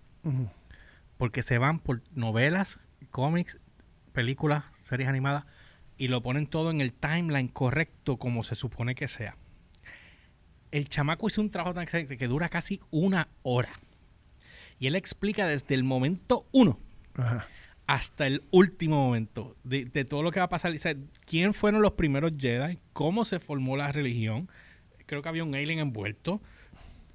[1.21, 2.81] Porque se van por novelas,
[3.11, 3.59] cómics,
[4.15, 5.45] películas, series animadas
[5.99, 9.37] y lo ponen todo en el timeline correcto como se supone que sea.
[10.71, 13.69] El chamaco hizo un trabajo tan excelente que dura casi una hora.
[14.79, 16.81] Y él explica desde el momento uno
[17.15, 17.47] Ajá.
[17.87, 20.73] hasta el último momento de, de todo lo que va a pasar.
[20.73, 20.95] O sea,
[21.27, 22.79] ¿Quién fueron los primeros Jedi?
[22.95, 24.49] ¿Cómo se formó la religión?
[25.05, 26.41] Creo que había un alien envuelto.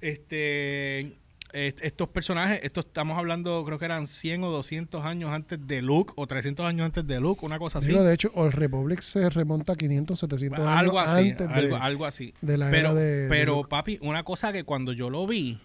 [0.00, 1.16] Este, est-
[1.56, 6.12] estos personajes, estos estamos hablando, creo que eran 100 o 200 años antes de Luke
[6.16, 7.88] o 300 años antes de Luke, una cosa así.
[7.88, 11.54] Digo, de hecho, Old Republic se remonta a 500, 700 años algo así, antes de,
[11.54, 12.34] algo, algo así.
[12.40, 13.68] de la Pero, era de, de pero Luke.
[13.70, 15.58] papi, una cosa que cuando yo lo vi,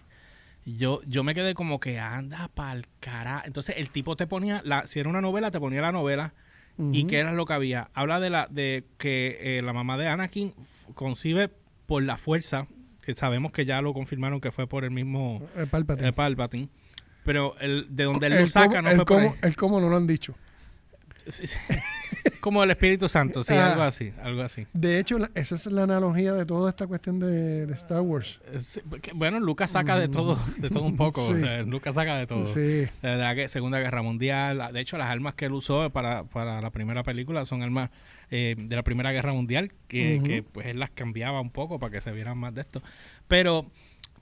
[0.64, 3.42] yo, yo me quedé como que anda pa'l cara.
[3.44, 6.34] Entonces el tipo te ponía, la, si era una novela, te ponía la novela.
[6.78, 7.90] ¿Y qué era lo que había?
[7.92, 10.54] Habla de la de que eh, la mamá de Anakin
[10.94, 11.50] concibe
[11.86, 12.66] por la fuerza,
[13.02, 16.12] que sabemos que ya lo confirmaron que fue por el mismo El Palpatine.
[16.12, 16.68] Palpatine.
[17.24, 19.26] Pero el, de donde él el lo saca cómo, no fue por ahí.
[19.28, 20.34] cómo, el cómo no lo han dicho.
[21.26, 21.56] Sí, sí.
[22.40, 23.70] Como el Espíritu Santo, sí, Ah.
[23.70, 24.66] algo así, algo así.
[24.72, 28.40] De hecho, la- esa es la analogía de toda esta cuestión de, de Star Wars.
[28.52, 31.24] Eh, sí, porque, Bueno, Lucas saca de todo, de todo un poco.
[31.28, 31.34] Sí.
[31.34, 32.44] o sea, Lucas saca de todo.
[32.46, 32.60] Sí.
[32.60, 34.70] De la Segunda Guerra Mundial.
[34.72, 37.90] De hecho, las armas que él usó para, para la primera película son armas
[38.34, 41.92] eh, de la Primera Guerra Mundial, que, que, pues él las cambiaba un poco para
[41.92, 42.82] que se vieran más de esto.
[43.28, 43.70] Pero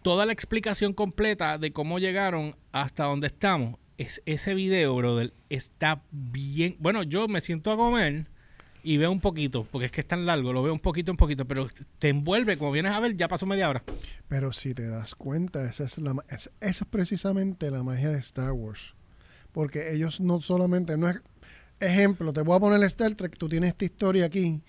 [0.03, 6.03] toda la explicación completa de cómo llegaron hasta donde estamos, es, ese video, brother, está
[6.11, 6.75] bien.
[6.81, 8.27] Bueno, yo me siento a comer
[8.83, 11.17] y veo un poquito, porque es que es tan largo, lo veo un poquito, un
[11.17, 11.69] poquito, pero
[12.01, 13.85] te envuelve, como vienes a ver, ya pasó media hora.
[14.27, 18.51] Pero si te das cuenta, esa es la, esa es precisamente la magia de Star
[18.51, 18.95] Wars.
[19.53, 21.21] Porque ellos no solamente, no es,
[21.81, 24.63] ejemplo, te voy a poner Star Trek, tú tienes esta historia aquí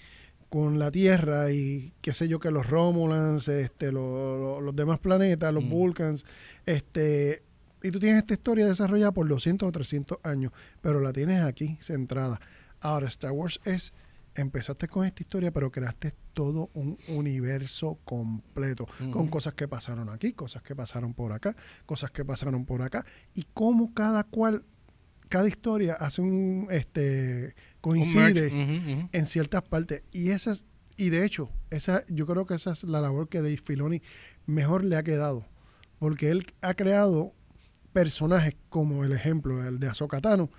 [0.49, 4.99] con la Tierra y qué sé yo, que los Romulans, este, lo- lo- los demás
[4.99, 5.69] planetas, los Mm.
[5.69, 6.25] Vulcans,
[6.65, 7.43] este,
[7.83, 11.77] y tú tienes esta historia desarrollada por 200 o 300 años, pero la tienes aquí
[11.81, 12.39] centrada.
[12.79, 13.93] Ahora, Star Wars es,
[14.35, 20.33] empezaste con esta historia, pero creaste todo un universo completo, con cosas que pasaron aquí,
[20.33, 24.63] cosas que pasaron por acá, cosas que pasaron por acá, y cómo cada cual,
[25.31, 30.03] cada historia hace un, este, Un coincide en ciertas partes.
[30.11, 30.65] Y esas,
[30.97, 34.01] y de hecho, esa, yo creo que esa es la labor que Dave Filoni
[34.45, 35.45] mejor le ha quedado.
[35.99, 37.33] Porque él ha creado
[37.93, 40.49] personajes como el ejemplo, el de Ahsoka Tano,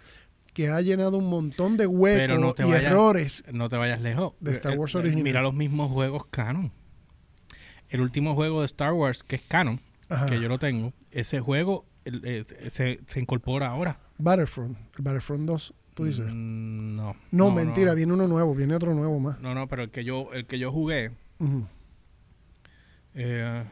[0.55, 3.45] que ha llenado un montón de huecos no y vayas- errores.
[3.53, 4.33] no te vayas lejos.
[4.41, 5.23] De Star Eh, Wars eh, original.
[5.25, 6.73] Mira los mismos juegos canon.
[7.89, 10.27] El último juego de Star Wars, que es canon, Ajá.
[10.27, 13.99] que yo lo tengo, ese juego el- eh, se, se incorpora ahora.
[14.23, 16.25] Battlefront, el Battlefront 2, tú dices.
[16.27, 17.17] Mm, no.
[17.31, 19.41] no, mentira, viene uno nuevo, viene otro nuevo más.
[19.41, 21.11] No, no, pero el que yo, el que yo jugué,
[23.15, 23.65] eh,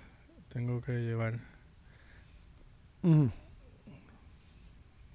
[0.48, 1.38] tengo que llevar.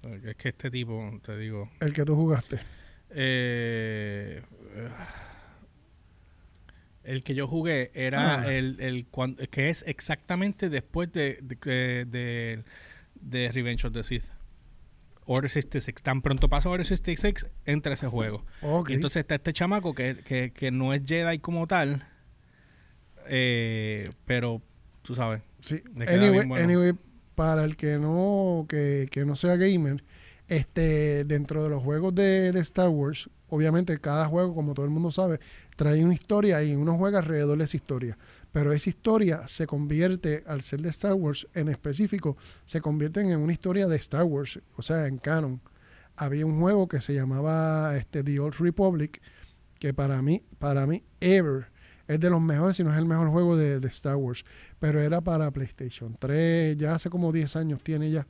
[0.02, 1.70] Es que este tipo, te digo.
[1.80, 2.56] El que tú jugaste.
[3.10, 4.42] eh,
[4.74, 4.88] eh,
[7.04, 8.52] el que yo jugué era Ah.
[8.52, 12.64] el, el cuan- que es exactamente después de, de, de,
[13.14, 14.24] de Revenge of the Sith.
[15.26, 16.02] Order 66.
[16.02, 18.44] Tan pronto pasa Order 66, entra ese juego.
[18.62, 18.90] Ok.
[18.90, 22.06] Y entonces está este chamaco que, que, que no es Jedi como tal,
[23.28, 24.62] eh, pero
[25.02, 25.42] tú sabes.
[25.60, 25.82] Sí.
[25.96, 26.64] Anyway, bueno.
[26.64, 26.92] anyway,
[27.34, 30.02] para el que no, que, que no sea gamer,
[30.48, 34.92] este, dentro de los juegos de, de Star Wars, obviamente cada juego, como todo el
[34.92, 35.40] mundo sabe,
[35.76, 38.16] trae una historia y uno juega alrededor de esa historia.
[38.52, 43.36] Pero esa historia se convierte, al ser de Star Wars en específico, se convierte en
[43.38, 45.60] una historia de Star Wars, o sea, en canon.
[46.16, 49.20] Había un juego que se llamaba este, The Old Republic,
[49.78, 51.66] que para mí, para mí, ever,
[52.08, 54.44] es de los mejores, si no es el mejor juego de, de Star Wars.
[54.78, 58.26] Pero era para PlayStation 3, ya hace como 10 años tiene ya.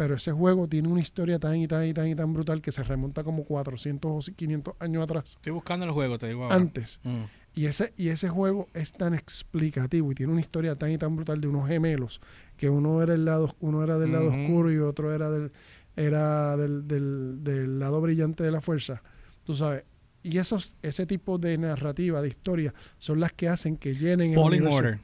[0.00, 2.72] Pero ese juego tiene una historia tan y tan y tan y tan brutal que
[2.72, 6.54] se remonta como 400 o 500 años atrás, Estoy buscando el juego, te digo ahora.
[6.56, 7.00] antes.
[7.04, 7.24] Mm.
[7.54, 11.16] Y ese, y ese juego es tan explicativo y tiene una historia tan y tan
[11.16, 12.22] brutal de unos gemelos,
[12.56, 15.52] que uno era el lado, uno era del lado oscuro y otro era del,
[15.96, 19.02] era del, del, del lado brillante de la fuerza.
[19.44, 19.84] Tú sabes.
[20.22, 24.36] Y esos, ese tipo de narrativa, de historia, son las que hacen que llenen el
[24.36, 24.78] Falling universo.
[24.78, 24.98] Order.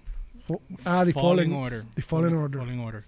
[0.49, 1.53] Fo- Ah, The Falling.
[1.53, 1.85] Order.
[1.95, 2.61] The Fallen Order.
[2.61, 3.05] Falling Order.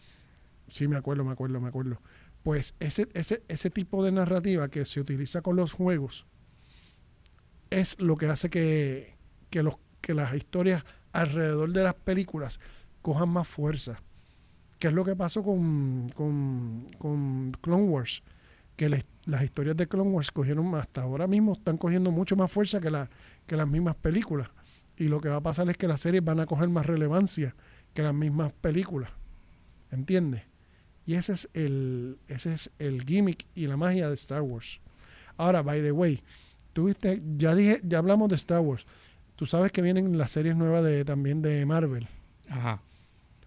[0.68, 2.00] Sí, me acuerdo, me acuerdo, me acuerdo.
[2.42, 6.26] Pues ese, ese, ese tipo de narrativa que se utiliza con los juegos
[7.70, 9.16] es lo que hace que,
[9.50, 12.60] que, los, que las historias alrededor de las películas
[13.02, 14.02] cojan más fuerza.
[14.78, 18.22] ¿Qué es lo que pasó con, con, con Clone Wars?
[18.76, 22.80] Que las historias de Clone Wars cogieron hasta ahora mismo están cogiendo mucho más fuerza
[22.80, 23.10] que, la,
[23.46, 24.48] que las mismas películas.
[24.96, 27.56] Y lo que va a pasar es que las series van a coger más relevancia
[27.92, 29.10] que las mismas películas.
[29.90, 30.42] ¿Entiendes?
[31.08, 34.78] Y ese es el, ese es el gimmick y la magia de Star Wars.
[35.38, 36.20] Ahora, by the way,
[36.74, 38.84] tuviste, ya dije, ya hablamos de Star Wars.
[39.34, 42.06] Tú sabes que vienen las series nuevas de también de Marvel.
[42.50, 42.82] Ajá.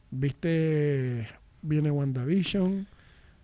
[0.10, 1.28] Viste,
[1.62, 2.88] viene WandaVision,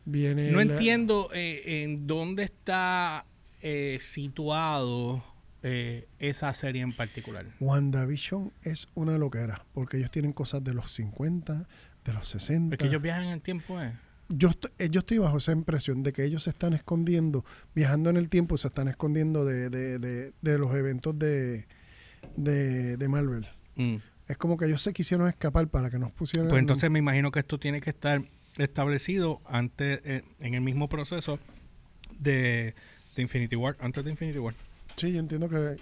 [0.06, 0.50] viene.
[0.52, 3.24] No la- entiendo eh, en dónde está
[3.62, 5.24] eh, situado
[5.64, 7.46] eh, esa serie en particular.
[7.60, 11.68] WandaVision es una loquera, porque ellos tienen cosas de los 50,
[12.04, 12.76] de los 60.
[12.76, 13.94] Es que ellos viajan en el tiempo, ¿eh?
[14.30, 18.10] Yo, estoy, eh, yo estoy bajo esa impresión de que ellos se están escondiendo, viajando
[18.10, 21.66] en el tiempo, se están escondiendo de, de, de, de los eventos de,
[22.36, 23.48] de, de Marvel.
[23.76, 23.98] Mm.
[24.28, 26.50] Es como que ellos se quisieron escapar para que nos pusieran...
[26.50, 28.22] Pues entonces me imagino que esto tiene que estar
[28.58, 31.40] establecido antes, eh, en el mismo proceso
[32.20, 32.74] de,
[33.16, 34.54] de Infinity War, antes de Infinity War.
[34.96, 35.78] Sí, yo entiendo que...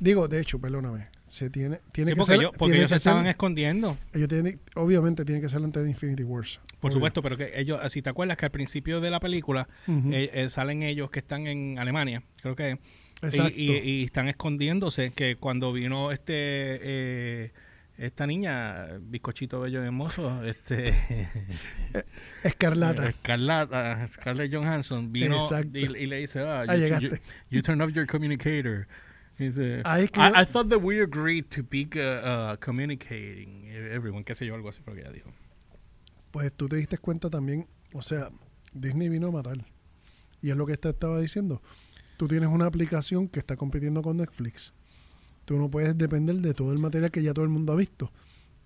[0.00, 2.40] Digo, de hecho, perdóname, se tiene, tiene Sí, que porque ser...
[2.40, 5.90] ellos, porque ellos se ser- estaban escondiendo, ellos tienen- obviamente tiene que ser antes de
[5.90, 6.60] Infinity Wars.
[6.80, 6.96] por Obvio.
[6.96, 10.48] supuesto, pero que ellos, si te acuerdas que al principio de la película eh, eh,
[10.50, 12.78] salen ellos que están en Alemania, creo que
[13.22, 13.52] Exacto.
[13.56, 17.52] y- y están escondiéndose, que cuando vino este eh,
[17.96, 20.92] esta niña, bizcochito bello y hermoso, este
[22.42, 23.08] Escarlata.
[23.08, 25.40] Escarlata, Scarlett Johansson vino
[25.72, 27.08] y, y le dice, ah, Ah, you, llegaste.
[27.08, 27.16] you,
[27.50, 28.86] you turn off your communicator.
[29.38, 34.68] I, thought that we agreed to be uh, uh, communicating everyone, qué sé yo, algo
[34.68, 35.30] así, pero que ella dijo.
[36.30, 38.30] Pues tú te diste cuenta también, o sea,
[38.72, 39.64] Disney vino a matar.
[40.40, 41.62] Y es lo que te estaba diciendo.
[42.16, 44.72] Tú tienes una aplicación que está compitiendo con Netflix.
[45.44, 48.12] Tú no puedes depender de todo el material que ya todo el mundo ha visto.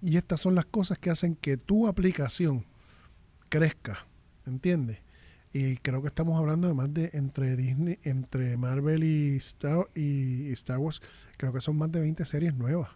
[0.03, 2.65] Y estas son las cosas que hacen que tu aplicación
[3.49, 4.07] crezca,
[4.47, 4.99] ¿entiendes?
[5.59, 10.53] Y creo que estamos hablando de más de entre Disney, entre Marvel y Star, y
[10.53, 11.03] Star Wars,
[11.37, 12.91] creo que son más de 20 series nuevas.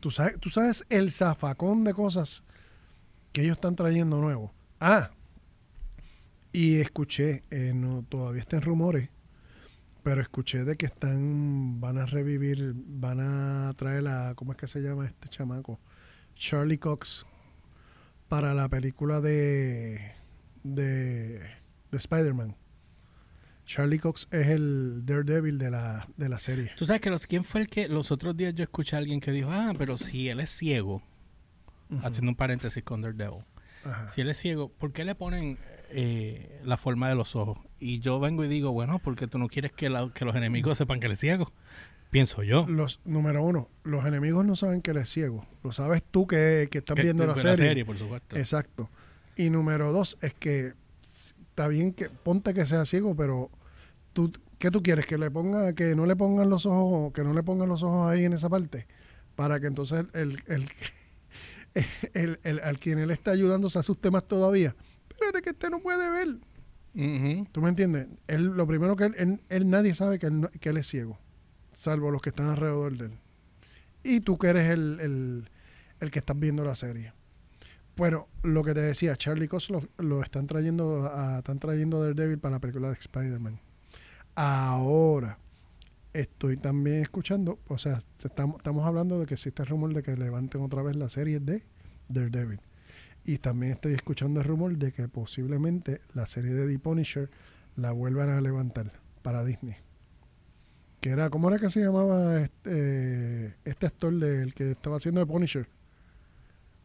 [0.00, 2.44] Tú sabes, tú sabes el zafacón de cosas
[3.32, 4.54] que ellos están trayendo nuevo.
[4.78, 5.10] Ah,
[6.52, 9.10] y escuché, eh, no todavía está en rumores,
[10.04, 14.68] pero escuché de que están, van a revivir, van a traer a, ¿cómo es que
[14.68, 15.80] se llama este chamaco?
[16.36, 17.26] Charlie Cox
[18.28, 20.15] para la película de,
[20.74, 21.38] de,
[21.90, 22.56] de Spider-Man.
[23.66, 26.70] Charlie Cox es el Daredevil de la, de la serie.
[26.76, 29.20] Tú sabes que los, quién fue el que los otros días yo escuché a alguien
[29.20, 31.02] que dijo, ah, pero si él es ciego,
[32.02, 33.42] haciendo un paréntesis con Daredevil,
[33.84, 34.08] Ajá.
[34.08, 35.58] si él es ciego, ¿por qué le ponen
[35.90, 37.58] eh, la forma de los ojos?
[37.80, 40.78] Y yo vengo y digo, bueno, porque tú no quieres que, la- que los enemigos
[40.78, 41.52] sepan que él es ciego.
[42.10, 42.66] Pienso yo.
[42.68, 45.44] Los, número uno, los enemigos no saben que él es ciego.
[45.64, 47.84] Lo sabes tú que, que estás Que- viendo la serie.
[47.84, 48.36] por supuesto.
[48.36, 48.88] Exacto.
[49.36, 50.72] Y número dos es que
[51.50, 53.50] está bien que ponte que sea ciego, pero
[54.12, 55.06] tú, ¿qué tú quieres?
[55.06, 58.10] Que le ponga, que no le pongan los ojos, que no le pongan los ojos
[58.10, 58.86] ahí en esa parte,
[59.34, 60.68] para que entonces el, el,
[62.14, 64.74] el, el- al quien él está ayudando se asuste más todavía.
[65.18, 66.36] Pero de que este no puede ver.
[67.52, 68.06] ¿Tú me entiendes?
[68.26, 71.18] Él, lo primero que él, él- él nadie sabe que él, que él es ciego,
[71.72, 73.12] salvo los que están alrededor de él.
[74.02, 75.50] Y tú que eres el, el-
[76.00, 77.12] el que estás viendo la serie.
[77.96, 82.60] Bueno, lo que te decía, Charlie Cox lo, están trayendo están trayendo Daredevil para la
[82.60, 83.58] película de Spider-Man.
[84.34, 85.38] Ahora,
[86.12, 90.60] estoy también escuchando, o sea, estamos, hablando de que existe el rumor de que levanten
[90.60, 91.62] otra vez la serie de
[92.10, 92.60] Daredevil.
[93.24, 97.30] Y también estoy escuchando el rumor de que posiblemente la serie de The Punisher
[97.76, 99.76] la vuelvan a levantar para Disney.
[101.00, 105.26] Que era, ¿cómo era que se llamaba este, este actor del que estaba haciendo de
[105.26, 105.66] Punisher?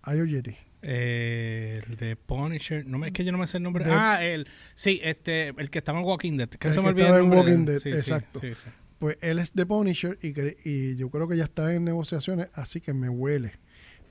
[0.03, 0.70] Ayo Yeti.
[0.83, 3.85] Eh, el de Punisher, no me, es que yo no me sé el nombre.
[3.85, 6.49] De- ah, el, sí, este, el que estaba en Walking Dead.
[6.49, 7.65] Que El se que me olvida estaba el en de Walking.
[7.65, 8.39] Dead, exacto.
[8.41, 8.69] sí, sí.
[8.99, 10.33] Pues él es de Punisher y,
[10.69, 13.53] y yo creo que ya está en negociaciones, así que me huele.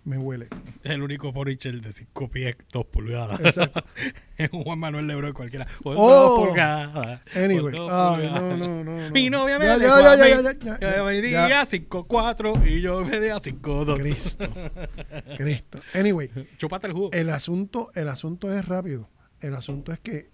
[0.02, 0.48] Me huele.
[0.82, 3.38] Es el único Punisher de 5 pies, 2 pulgadas.
[3.40, 3.84] Exacto.
[4.38, 5.66] es un Juan Manuel Lebron cualquiera.
[5.84, 6.38] O Oh.
[6.38, 7.20] 2 pulgadas.
[7.36, 7.74] Anyway.
[7.76, 8.42] dos Ay, pulgadas.
[8.58, 9.10] no, no, no.
[9.10, 13.98] Mi novia me Ya, ya, ya, ya, ya, medía 5'4 y yo medía 5'2.
[14.00, 14.48] Cristo.
[15.36, 15.80] Cristo.
[15.94, 17.10] Anyway, Chúpate el jugo.
[17.12, 19.08] el asunto, el asunto es rápido.
[19.42, 20.30] El asunto es que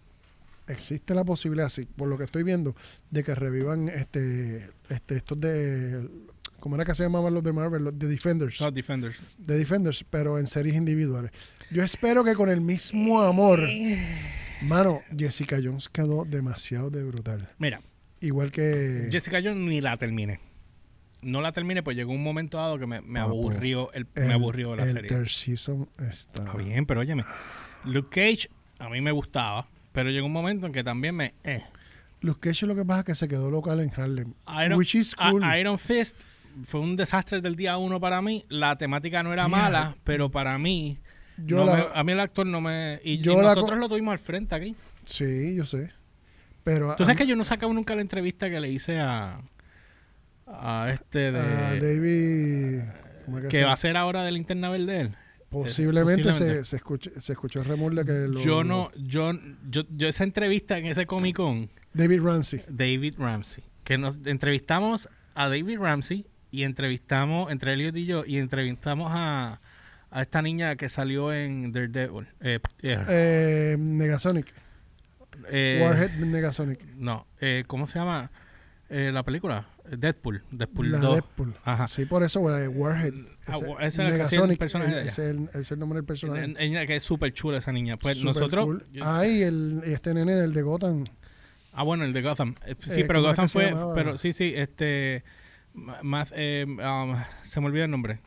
[0.68, 2.74] existe la posibilidad, sí, por lo que estoy viendo,
[3.10, 6.08] de que revivan este, este, estos de,
[6.66, 7.84] ¿cómo era que se llamaban los de Marvel?
[7.84, 8.60] Los de Defenders.
[8.60, 9.16] Los Defenders.
[9.38, 11.30] De Defenders, pero en series individuales.
[11.70, 13.60] Yo espero que con el mismo amor,
[14.62, 17.48] mano, Jessica Jones quedó demasiado de brutal.
[17.58, 17.80] Mira,
[18.18, 19.08] Igual que...
[19.12, 20.40] Jessica Jones ni la terminé.
[21.22, 24.24] No la terminé, pues llegó un momento dado que me, me Papo, aburrió el, el-
[24.26, 25.08] me aburrió la el serie.
[25.08, 26.42] third season está...
[26.42, 27.24] Está bien, pero óyeme.
[27.84, 28.48] Luke Cage
[28.80, 31.34] a mí me gustaba, pero llegó un momento en que también me...
[31.44, 31.62] eh.
[32.22, 34.32] Luke Cage lo que pasa es que se quedó local en Harlem.
[34.64, 35.42] Iron, which is cool.
[35.58, 36.16] Iron Fist
[36.64, 38.44] fue un desastre del día uno para mí.
[38.48, 40.98] La temática no era mala, pero para mí...
[41.38, 43.00] Yo no la- me- a mí el actor no me...
[43.04, 44.74] Y, Yo nosotros lo tuvimos al frente aquí.
[45.04, 45.90] Sí, yo sé.
[46.64, 49.40] Pero Tú sabes que yo no sacaba nunca la entrevista que le hice a...
[50.46, 51.38] A este de...
[51.38, 52.80] a David...
[53.24, 55.14] ¿cómo es que va a ser ahora de linterna verde de él.
[55.50, 56.64] Posiblemente, posiblemente.
[56.64, 59.32] Se, se, escuche- se escuchó el rumor de que lo- yo no, yo,
[59.68, 62.62] yo, yo esa entrevista en ese Comic Con, David Ramsey.
[62.68, 68.38] David Ramsey, que nos entrevistamos a David Ramsey y entrevistamos, entre Elliot y yo, y
[68.38, 69.60] entrevistamos a,
[70.10, 72.26] a esta niña que salió en Daredevil.
[72.40, 74.52] Eh, eh, Eh, Negasonic.
[75.50, 76.82] eh, Warhead Negasonic.
[76.96, 78.30] No, eh, ¿cómo se llama
[78.88, 79.66] eh, la película?
[79.88, 80.42] Deadpool.
[80.50, 81.14] Deadpool La 2.
[81.14, 81.54] Deadpool.
[81.64, 81.86] Ajá.
[81.88, 83.12] Sí, por eso, Warhead.
[83.46, 85.10] Ah, Ese- era el personaje de ella.
[85.10, 86.42] ese es el, ese es el nombre del personaje.
[86.44, 87.96] En- Ella que es súper chula esa niña.
[87.96, 88.64] Pues Super nosotros...
[88.64, 88.84] cool.
[88.92, 91.04] yo- Ah, y el, este nene del de Gotham.
[91.72, 92.54] Ah, bueno, el de Gotham.
[92.80, 93.74] Sí, pero ¿cómo es Gotham fue.
[93.94, 95.22] Pero sí, sí, este.
[95.76, 98.18] Ma- Más, eh, um, se me olvidó el nombre.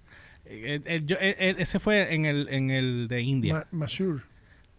[0.46, 3.54] Eh, eh, ese fue en el, en el de India.
[3.54, 4.24] Ma- Mashur.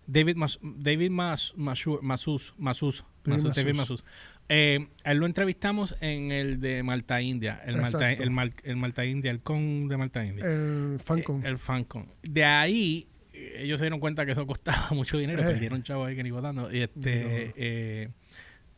[0.06, 4.04] David Mas, David Mas, Mashur- Masus, Masus, David Masus, David Masus.
[4.48, 7.62] Eh, a él lo entrevistamos en el de Malta India.
[7.64, 10.44] El Malta, el, Mal- el Malta India, el con de Malta India.
[10.44, 11.46] El Fancon.
[11.46, 12.08] El Fancon.
[12.24, 15.42] De ahí, ellos se dieron cuenta que eso costaba mucho dinero.
[15.42, 15.46] Eh.
[15.46, 16.72] Perdieron chavo ahí que ni votando.
[16.74, 17.52] Y este, No.
[17.56, 18.08] eh,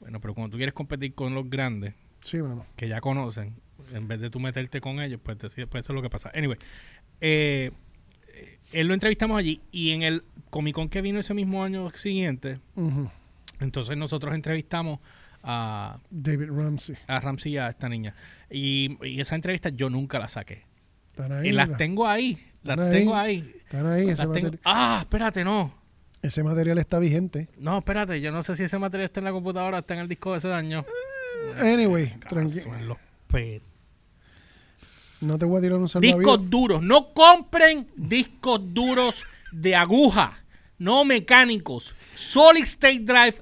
[0.01, 2.67] bueno, pero cuando tú quieres competir con los grandes, sí, mano.
[2.77, 3.55] que ya conocen,
[3.93, 6.31] en vez de tú meterte con ellos, pues, decides- pues eso es lo que pasa.
[6.35, 6.59] Anyway,
[7.21, 7.71] eh,
[8.35, 11.91] eh, él lo entrevistamos allí y en el Comic Con que vino ese mismo año
[11.91, 12.59] siguiente,
[13.61, 14.99] entonces nosotros entrevistamos
[15.43, 16.97] a, David Ramsey.
[17.07, 18.15] a Ramsey y a esta niña.
[18.51, 20.63] Y, y esa entrevista yo nunca la saqué.
[21.09, 21.49] Están ahí.
[21.49, 22.93] y las la- tengo ahí, las Están ahí.
[22.93, 23.53] tengo ahí.
[23.65, 24.09] Están ahí.
[24.09, 25.75] Ese, tengo- Ah, espérate, no.
[26.23, 27.49] ese material está vigente.
[27.59, 30.01] No, espérate, yo no sé si ese material está en la computadora o está en
[30.01, 30.85] el disco de ese daño.
[31.59, 32.79] Anyway, tranquilo.
[32.85, 33.61] los pe-
[35.23, 36.19] No te voy a tirar un salvavidas.
[36.19, 36.83] Discos duros.
[36.83, 40.45] No compren discos duros de aguja.
[40.79, 41.95] No mecánicos.
[42.17, 43.37] Solid State Drive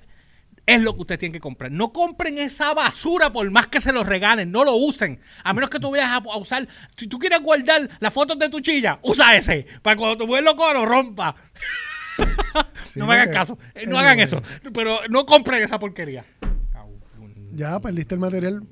[0.66, 1.72] es lo que usted tiene que comprar.
[1.72, 4.52] No compren esa basura por más que se los regalen.
[4.52, 5.20] No lo usen.
[5.42, 6.68] A menos que tú vayas a, usar.
[6.96, 9.66] Si tú quieres guardar las fotos de tu chilla, usa ese.
[9.80, 11.34] Para cuando tu vuelo loco lo rompa.
[12.92, 13.58] Sí, no me hagan porque- caso.
[13.74, 14.42] Eh, No hagan Anyway, eso.
[14.74, 16.26] Pero no compren esa porquería.
[17.52, 18.62] Ya perdiste el material.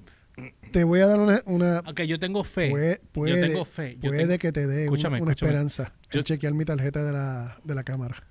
[0.69, 1.43] Te voy a dar una.
[1.47, 2.71] una Aunque yo tengo fe.
[2.71, 3.95] puede, puede- yo tengo fe.
[4.01, 5.51] Yo puede tengo- que te dé una- Escúchame, una, escúchame.
[5.53, 5.93] esperanza.
[6.11, 8.23] Yo- en chequear mi tarjeta de la, de la cámara.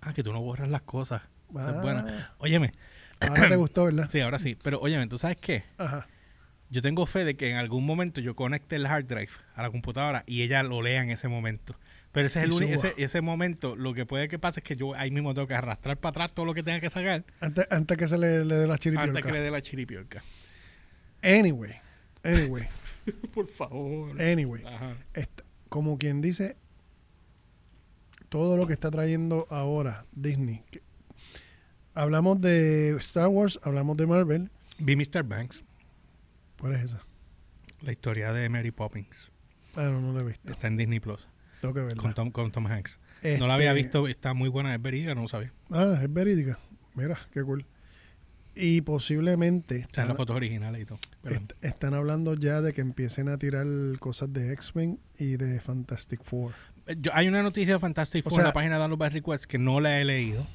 [0.00, 1.22] Ah, que tú no borras las cosas.
[1.50, 1.80] Esa es Ah.
[1.82, 2.34] buena.
[2.38, 2.72] Óyeme.
[3.20, 4.08] Ahora te gustó, ¿verdad?
[4.10, 4.56] Sí, ahora sí.
[4.62, 5.64] Pero óyeme, ¿tú sabes qué?
[5.76, 6.06] Ajá.
[6.70, 9.70] Yo tengo fe de que en algún momento yo conecte el hard drive a la
[9.70, 11.74] computadora y ella lo lea en ese momento.
[12.12, 14.76] Pero ese es el único, ese, ese momento, lo que puede que pase es que
[14.76, 17.66] yo ahí mismo tengo que arrastrar para atrás todo lo que tenga que sacar Antes,
[17.70, 19.10] antes que se le, le dé la chiripiorca.
[19.10, 20.22] antes que le dé la chiripiorca.
[21.22, 21.74] Anyway.
[22.22, 22.66] Anyway.
[23.34, 24.20] Por favor.
[24.20, 24.64] Anyway.
[24.66, 24.96] Ajá.
[25.14, 26.56] Esta- como quien dice,
[28.28, 30.62] todo lo que está trayendo ahora Disney.
[30.70, 30.82] que-
[31.94, 34.50] hablamos de Star Wars, hablamos de Marvel.
[34.78, 35.22] Vi Mr.
[35.24, 35.64] Banks,
[36.60, 37.00] ¿Cuál es esa?
[37.82, 39.30] la historia de Mary Poppins.
[39.76, 40.50] Ah, no, no la he visto.
[40.52, 41.26] Está en Disney Plus
[41.60, 42.02] Tengo que verla.
[42.02, 42.98] con Tom, con Tom Hanks.
[43.38, 45.52] No la había Este- visto, está muy buena, es verídica, no lo sabía.
[45.70, 46.58] Ah, es verídica.
[46.94, 47.64] Mira, qué cool.
[48.60, 50.98] Y posiblemente Está en las están, fotos originales y todo.
[51.24, 53.66] Est- están hablando ya de que empiecen a tirar
[54.00, 56.52] cosas de X-Men y de Fantastic Four.
[56.98, 59.44] Yo- hay una noticia de Fantastic O Four en la página de Download by Request
[59.44, 60.46] que no la he leído,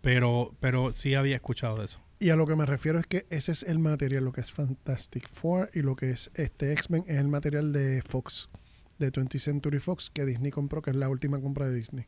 [0.00, 2.00] pero, pero sí había escuchado de eso.
[2.20, 4.52] Y a lo que me refiero es que ese es el material, lo que es
[4.52, 8.48] Fantastic Four y lo que es este X-Men es el material de Fox,
[8.98, 12.06] de 20th Century Fox, que Disney compró, que es la última compra de Disney.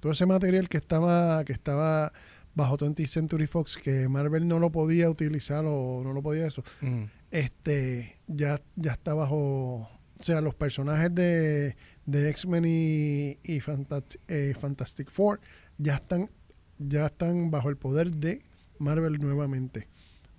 [0.00, 2.12] Todo ese material que estaba, que estaba
[2.56, 6.64] bajo 20th Century Fox, que Marvel no lo podía utilizar o no lo podía eso,
[6.80, 7.04] Mm.
[7.30, 9.88] este ya, ya está bajo.
[10.18, 11.76] O sea, los personajes de,
[12.06, 15.40] de X-Men y, y Fantas- eh, Fantastic Four
[15.78, 16.30] ya están,
[16.78, 18.42] ya están bajo el poder de
[18.78, 19.86] Marvel nuevamente.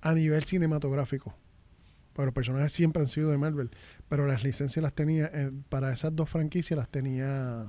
[0.02, 1.36] A nivel cinematográfico.
[2.14, 3.70] Pero los personajes siempre han sido de Marvel.
[4.10, 5.30] Pero las licencias las tenía.
[5.32, 7.68] eh, para esas dos franquicias las tenía.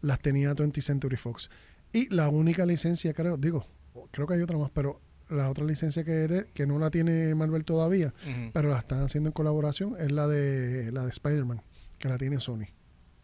[0.00, 1.48] Las tenía 20th Century Fox.
[1.92, 3.66] Y la única licencia, creo, digo,
[4.10, 7.34] creo que hay otra más, pero la otra licencia que, de- que no la tiene
[7.34, 8.12] Marvel todavía,
[8.52, 11.62] pero la están haciendo en colaboración, es la de la de Spider-Man,
[11.98, 12.66] que la tiene Sony.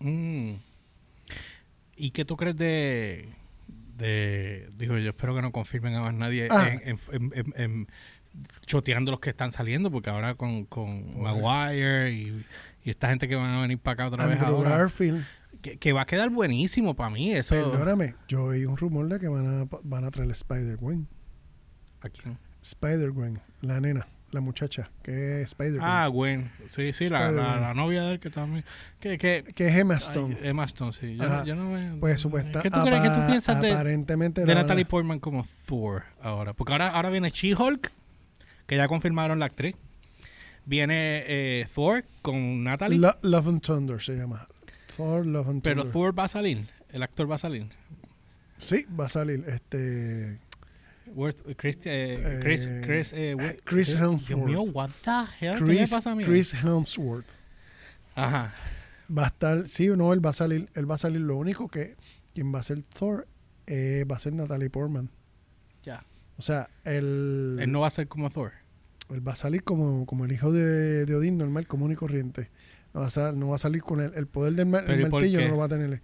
[0.01, 0.55] Mm.
[1.97, 3.29] ¿Y qué tú crees de,
[3.97, 6.69] de digo yo espero que no confirmen a más nadie Ah.
[6.69, 7.89] en, en- en- en- en
[8.67, 12.45] choteando los que están saliendo porque ahora con, con Maguire y,
[12.85, 15.25] y esta gente que van a venir para acá otra vez ahora Garfield.
[15.63, 19.19] Que, que va a quedar buenísimo para mí eso Perdóname, yo oí un rumor de
[19.19, 21.07] que van a, van a traer Spider-Gwen.
[22.01, 22.39] ¿A quién?
[22.63, 25.83] Spider-Gwen, la nena, la muchacha, que es Spider-Gwen.
[25.85, 28.65] ah Gwen sí sí la, la, novia de él que también
[29.01, 30.39] que, que que es Emma ay, Stone.
[30.43, 32.61] Emma Stone sí yo, yo no me pues supuesta.
[32.63, 36.53] ¿qué tú crees que tú piensas de, Aparentemente de la- Natalie Portman como Thor ahora.
[36.53, 37.91] Porque ahora, ahora viene She-Hulk,
[38.67, 39.75] que ya confirmaron la actriz.
[40.67, 42.99] Viene eh, Thor con Natalie.
[42.99, 44.47] Lo- Love and Thunder se llama.
[44.99, 45.93] Thor, Love and pero Thunder.
[45.93, 46.69] Thor va a salir.
[46.91, 47.67] El actor va a salir.
[48.59, 50.39] Sí, va a salir este
[51.15, 54.45] Worth- Chris, eh, Chris, Eh, Chris, eh, we- Chris Dios Hemsworth.
[54.47, 55.59] mío, what the hell?
[55.59, 56.25] ¿Qué Chris, me pasa a mí?
[56.25, 57.25] Chris Hemsworth.
[58.15, 58.53] Ajá.
[59.17, 61.21] Va a estar, sí o no, él va a salir, él va a salir.
[61.23, 61.97] Lo único que
[62.35, 63.27] quien va a ser Thor
[63.67, 65.09] eh, va a ser Natalie Portman.
[65.85, 66.05] Ya.
[66.37, 68.53] O sea, él, Él no va a ser como Thor.
[69.11, 72.51] él va a salir como, como el hijo de, de Odín, normal, común y corriente.
[72.95, 75.01] No va a, sal- no va a salir con el, el poder del el ¿Pero
[75.01, 76.01] y por martillo, no lo va a tener.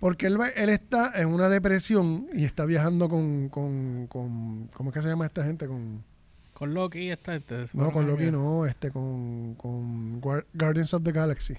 [0.00, 4.90] Porque él, va- él está en una depresión y está viajando con, con, con ¿cómo
[4.90, 5.66] es que se llama esta gente?
[5.66, 6.04] Con,
[6.52, 7.66] Con Loki y esta gente.
[7.72, 11.54] no, con Loki no, este, con, con Guar- Guardians of the Galaxy.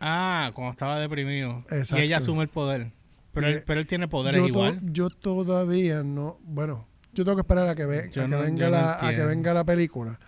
[0.00, 1.64] Ah, cuando estaba deprimido.
[1.70, 1.98] Exacto.
[1.98, 2.92] Y ella asume el poder.
[3.32, 4.80] Pero, él, pero él tiene poderes yo, to- igual.
[4.82, 8.66] yo todavía no, bueno, yo tengo que esperar a que, ve- a que no- venga
[8.66, 10.18] no la, a que venga la película.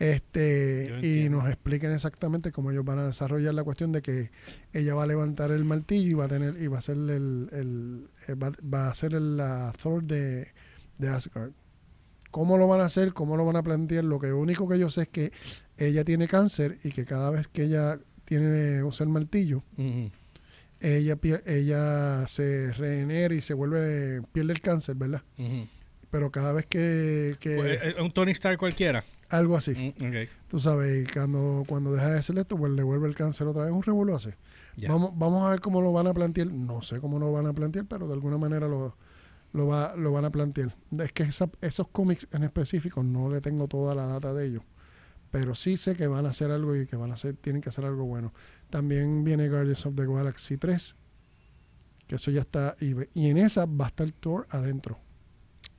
[0.00, 4.30] Este y nos expliquen exactamente cómo ellos van a desarrollar la cuestión de que
[4.72, 7.48] ella va a levantar el martillo y va a tener y va a ser el,
[7.52, 10.48] el- el- va, va a ser el, la Thor de,
[10.98, 11.50] de Asgard.
[12.30, 13.12] ¿Cómo lo van a hacer?
[13.12, 14.04] ¿Cómo lo van a plantear?
[14.04, 15.32] Lo que único que yo sé es que
[15.76, 19.62] ella tiene cáncer y que cada vez que ella tiene usa el martillo,
[20.80, 25.22] ella ella se regenera y se vuelve pierde el cáncer, ¿verdad?
[26.10, 29.04] Pero cada vez que, que Pues, eh, un Tony Stark cualquiera.
[29.30, 30.10] Algo así, Mm,
[30.48, 33.64] tú sabes, y cuando cuando deja de hacer esto, pues le vuelve el cáncer otra
[33.64, 34.30] vez, un revuelo así.
[34.88, 37.52] Vamos vamos a ver cómo lo van a plantear, no sé cómo lo van a
[37.52, 38.94] plantear, pero de alguna manera lo
[39.52, 40.76] lo, va, lo van a plantear.
[40.98, 44.62] Es que esa- esos cómics en específico no le tengo toda la data de ellos,
[45.32, 47.68] pero sí sé que van a hacer algo y que van a hacer tienen que
[47.68, 48.32] hacer algo bueno.
[48.70, 50.94] También viene Guardians of the Galaxy 3,
[52.06, 54.98] que eso ya está y, y en esa va a estar Thor adentro.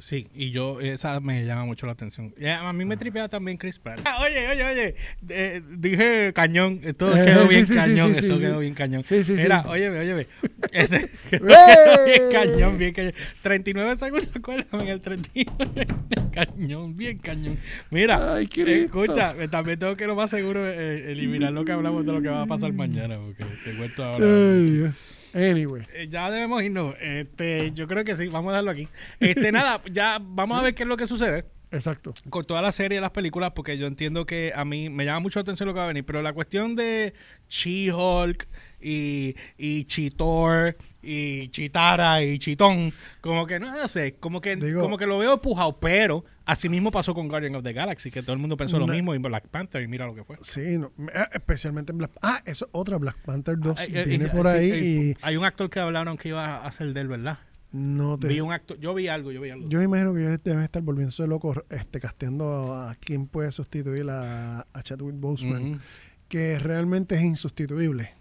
[0.02, 2.34] Sí, y yo, esa me llama mucho la atención.
[2.44, 4.02] A mí me tripea también Chris Pratt.
[4.04, 4.96] Ah, oye, oye, oye,
[5.30, 9.04] eh, dije cañón, esto Eh, quedó bien cañón, esto quedó bien cañón.
[9.04, 9.44] Sí, sí, sí.
[9.44, 10.28] Mira, óyeme, óyeme.
[10.72, 13.14] Este, quedó bien cañón, bien cañón.
[13.44, 15.88] 39 segundos, acuérdame, en el 39.
[16.32, 17.60] cañón, bien cañón.
[17.92, 22.06] Mira, Ay, escucha, eh, también tengo que lo más seguro eh, eliminar lo que hablamos
[22.08, 24.26] de lo que va a pasar mañana, porque te cuento ahora.
[24.26, 24.96] Ay, Dios.
[25.34, 26.96] Anyway, Eh, ya debemos irnos.
[27.02, 28.88] Este, yo creo que sí, vamos a dejarlo aquí.
[29.20, 32.14] Este, nada, ya vamos a ver qué es lo que sucede exacto.
[32.30, 35.22] con toda la serie de las películas, porque yo entiendo que a mí me llama
[35.22, 37.14] mucho la atención lo que va a venir, pero la cuestión de
[37.50, 38.48] She-Hulk
[38.82, 44.98] y, y Chitor y Chitara y Chitón, como que no sé, como que, Digo- como
[44.98, 48.34] que lo veo empujado, pero así mismo pasó con Guardian of the Galaxy, que todo
[48.34, 50.38] el mundo pensó lo mismo y Black Panther, y mira lo que fue.
[50.42, 54.26] Sí, no, eh, especialmente en Black Ah, eso otra Black Panther 2 Ay, eh, viene
[54.26, 56.94] eh, por sí, ahí eh, y Hay un actor que hablaron que iba a hacer
[56.94, 57.40] de él, ¿verdad?
[57.74, 59.70] no te Vi un actor, yo vi algo, yo vi algo.
[59.70, 63.50] Yo me imagino que ellos deben estar volviéndose locos este, casteando a, a quién puede
[63.54, 65.80] sustituir a, a Chadwick Boseman,
[66.28, 68.12] que realmente es insustituible.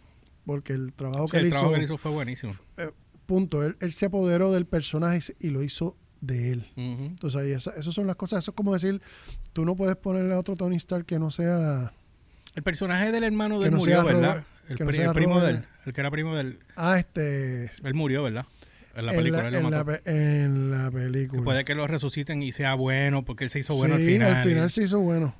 [0.46, 2.54] Porque el trabajo Sí, que él el hizo, trabajo que él hizo fue buenísimo.
[3.26, 6.66] punto, él, él se apoderó del personaje y lo hizo de él.
[6.76, 8.44] Entonces, ahí esa- esas son las cosas.
[8.44, 9.00] Eso es como decir,
[9.52, 11.92] tú no puedes ponerle a otro Tony Stark que no sea...
[12.54, 14.28] El personaje del hermano de él no murió, sea ¿verdad?
[14.30, 15.46] Robert- el, que no pri- sea el primo Robert.
[15.52, 16.58] de él, el que era primo de él.
[16.76, 17.70] Ah, este...
[17.84, 18.46] Él murió, ¿verdad?
[18.92, 19.42] En la en película.
[19.42, 20.02] la, él lo en la mató.
[20.02, 21.42] pe- en la Que película.
[21.44, 24.34] puede que lo resuciten y sea bueno, porque él se hizo bueno sí, al final.
[24.34, 25.34] al final se hizo bueno.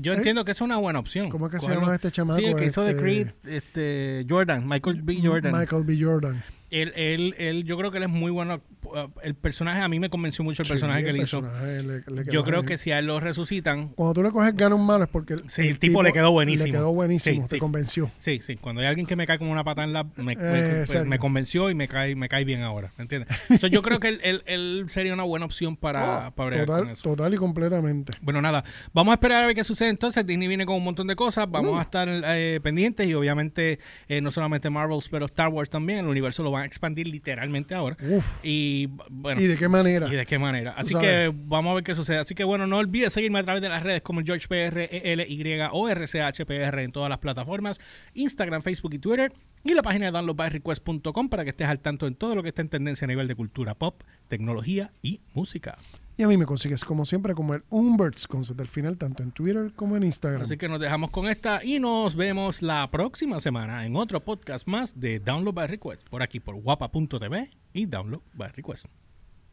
[0.00, 0.16] Yo ¿Eh?
[0.16, 1.28] entiendo que es una buena opción.
[1.28, 2.38] ¿Cómo es que se llama este chamaco?
[2.38, 5.18] Sí, el que hizo de Este, Creed, este, Jordan, Michael B.
[5.20, 5.52] Jordan.
[5.58, 5.98] Michael B.
[6.00, 6.42] Jordan.
[6.70, 8.60] Él, él, él, yo creo que él es muy bueno.
[8.94, 11.40] Uh, El personaje, a mí me convenció mucho el personaje que él hizo.
[11.42, 12.66] le- le Yo creo bien.
[12.66, 15.34] que si a él lo resucitan, Cuando tú le coges gana un malo es porque
[15.34, 16.66] el, Sí, el tipo le quedó buenísimo.
[16.66, 17.60] Le quedó buenísimo, Sí, te sí.
[17.60, 18.10] convenció.
[18.16, 18.56] Sí, sí.
[18.56, 20.04] Cuando hay alguien que me cae como una pata en la...
[20.16, 22.92] Me, me- Eh, me convenció y me cae, me cae bien ahora.
[22.96, 23.28] ¿Me entiendes?
[23.60, 26.66] So, yo creo que él, él- él sería una buena opción para, Oh, para bregar
[26.66, 27.02] con total, eso.
[27.02, 28.12] total y completamente.
[28.22, 28.64] Bueno, nada.
[28.92, 30.24] Vamos a esperar a ver qué sucede entonces.
[30.26, 31.50] Disney viene con un montón de cosas.
[31.50, 31.78] Vamos Uh.
[31.78, 33.78] a estar eh, pendientes y obviamente
[34.08, 36.00] eh, no solamente Marvels, pero Star Wars también.
[36.00, 37.96] El universo lo van a expandir literalmente ahora.
[38.02, 39.40] Uf, Y y bueno.
[39.40, 40.08] ¿Y de qué manera?
[40.08, 40.74] Y de qué manera.
[40.76, 42.18] Así que vamos a ver qué sucede.
[42.18, 44.88] Así que bueno, no olvides seguirme a través de las redes como el George PR,
[44.90, 47.80] e Y o RCHPR en todas las plataformas,
[48.14, 49.32] Instagram, Facebook y Twitter.
[49.64, 52.62] Y la página de downloadbyrequest.com para que estés al tanto en todo lo que está
[52.62, 55.78] en tendencia a nivel de cultura pop, tecnología y música.
[56.16, 59.24] Y a mí me consigues como siempre como el Umberts con Z al final, tanto
[59.24, 60.42] en Twitter como en Instagram.
[60.42, 64.68] Así que nos dejamos con esta y nos vemos la próxima semana en otro podcast
[64.68, 68.86] más de Download by Request, por aquí por guapa.tv y Download by Request.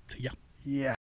[0.10, 0.94] Sí, ya.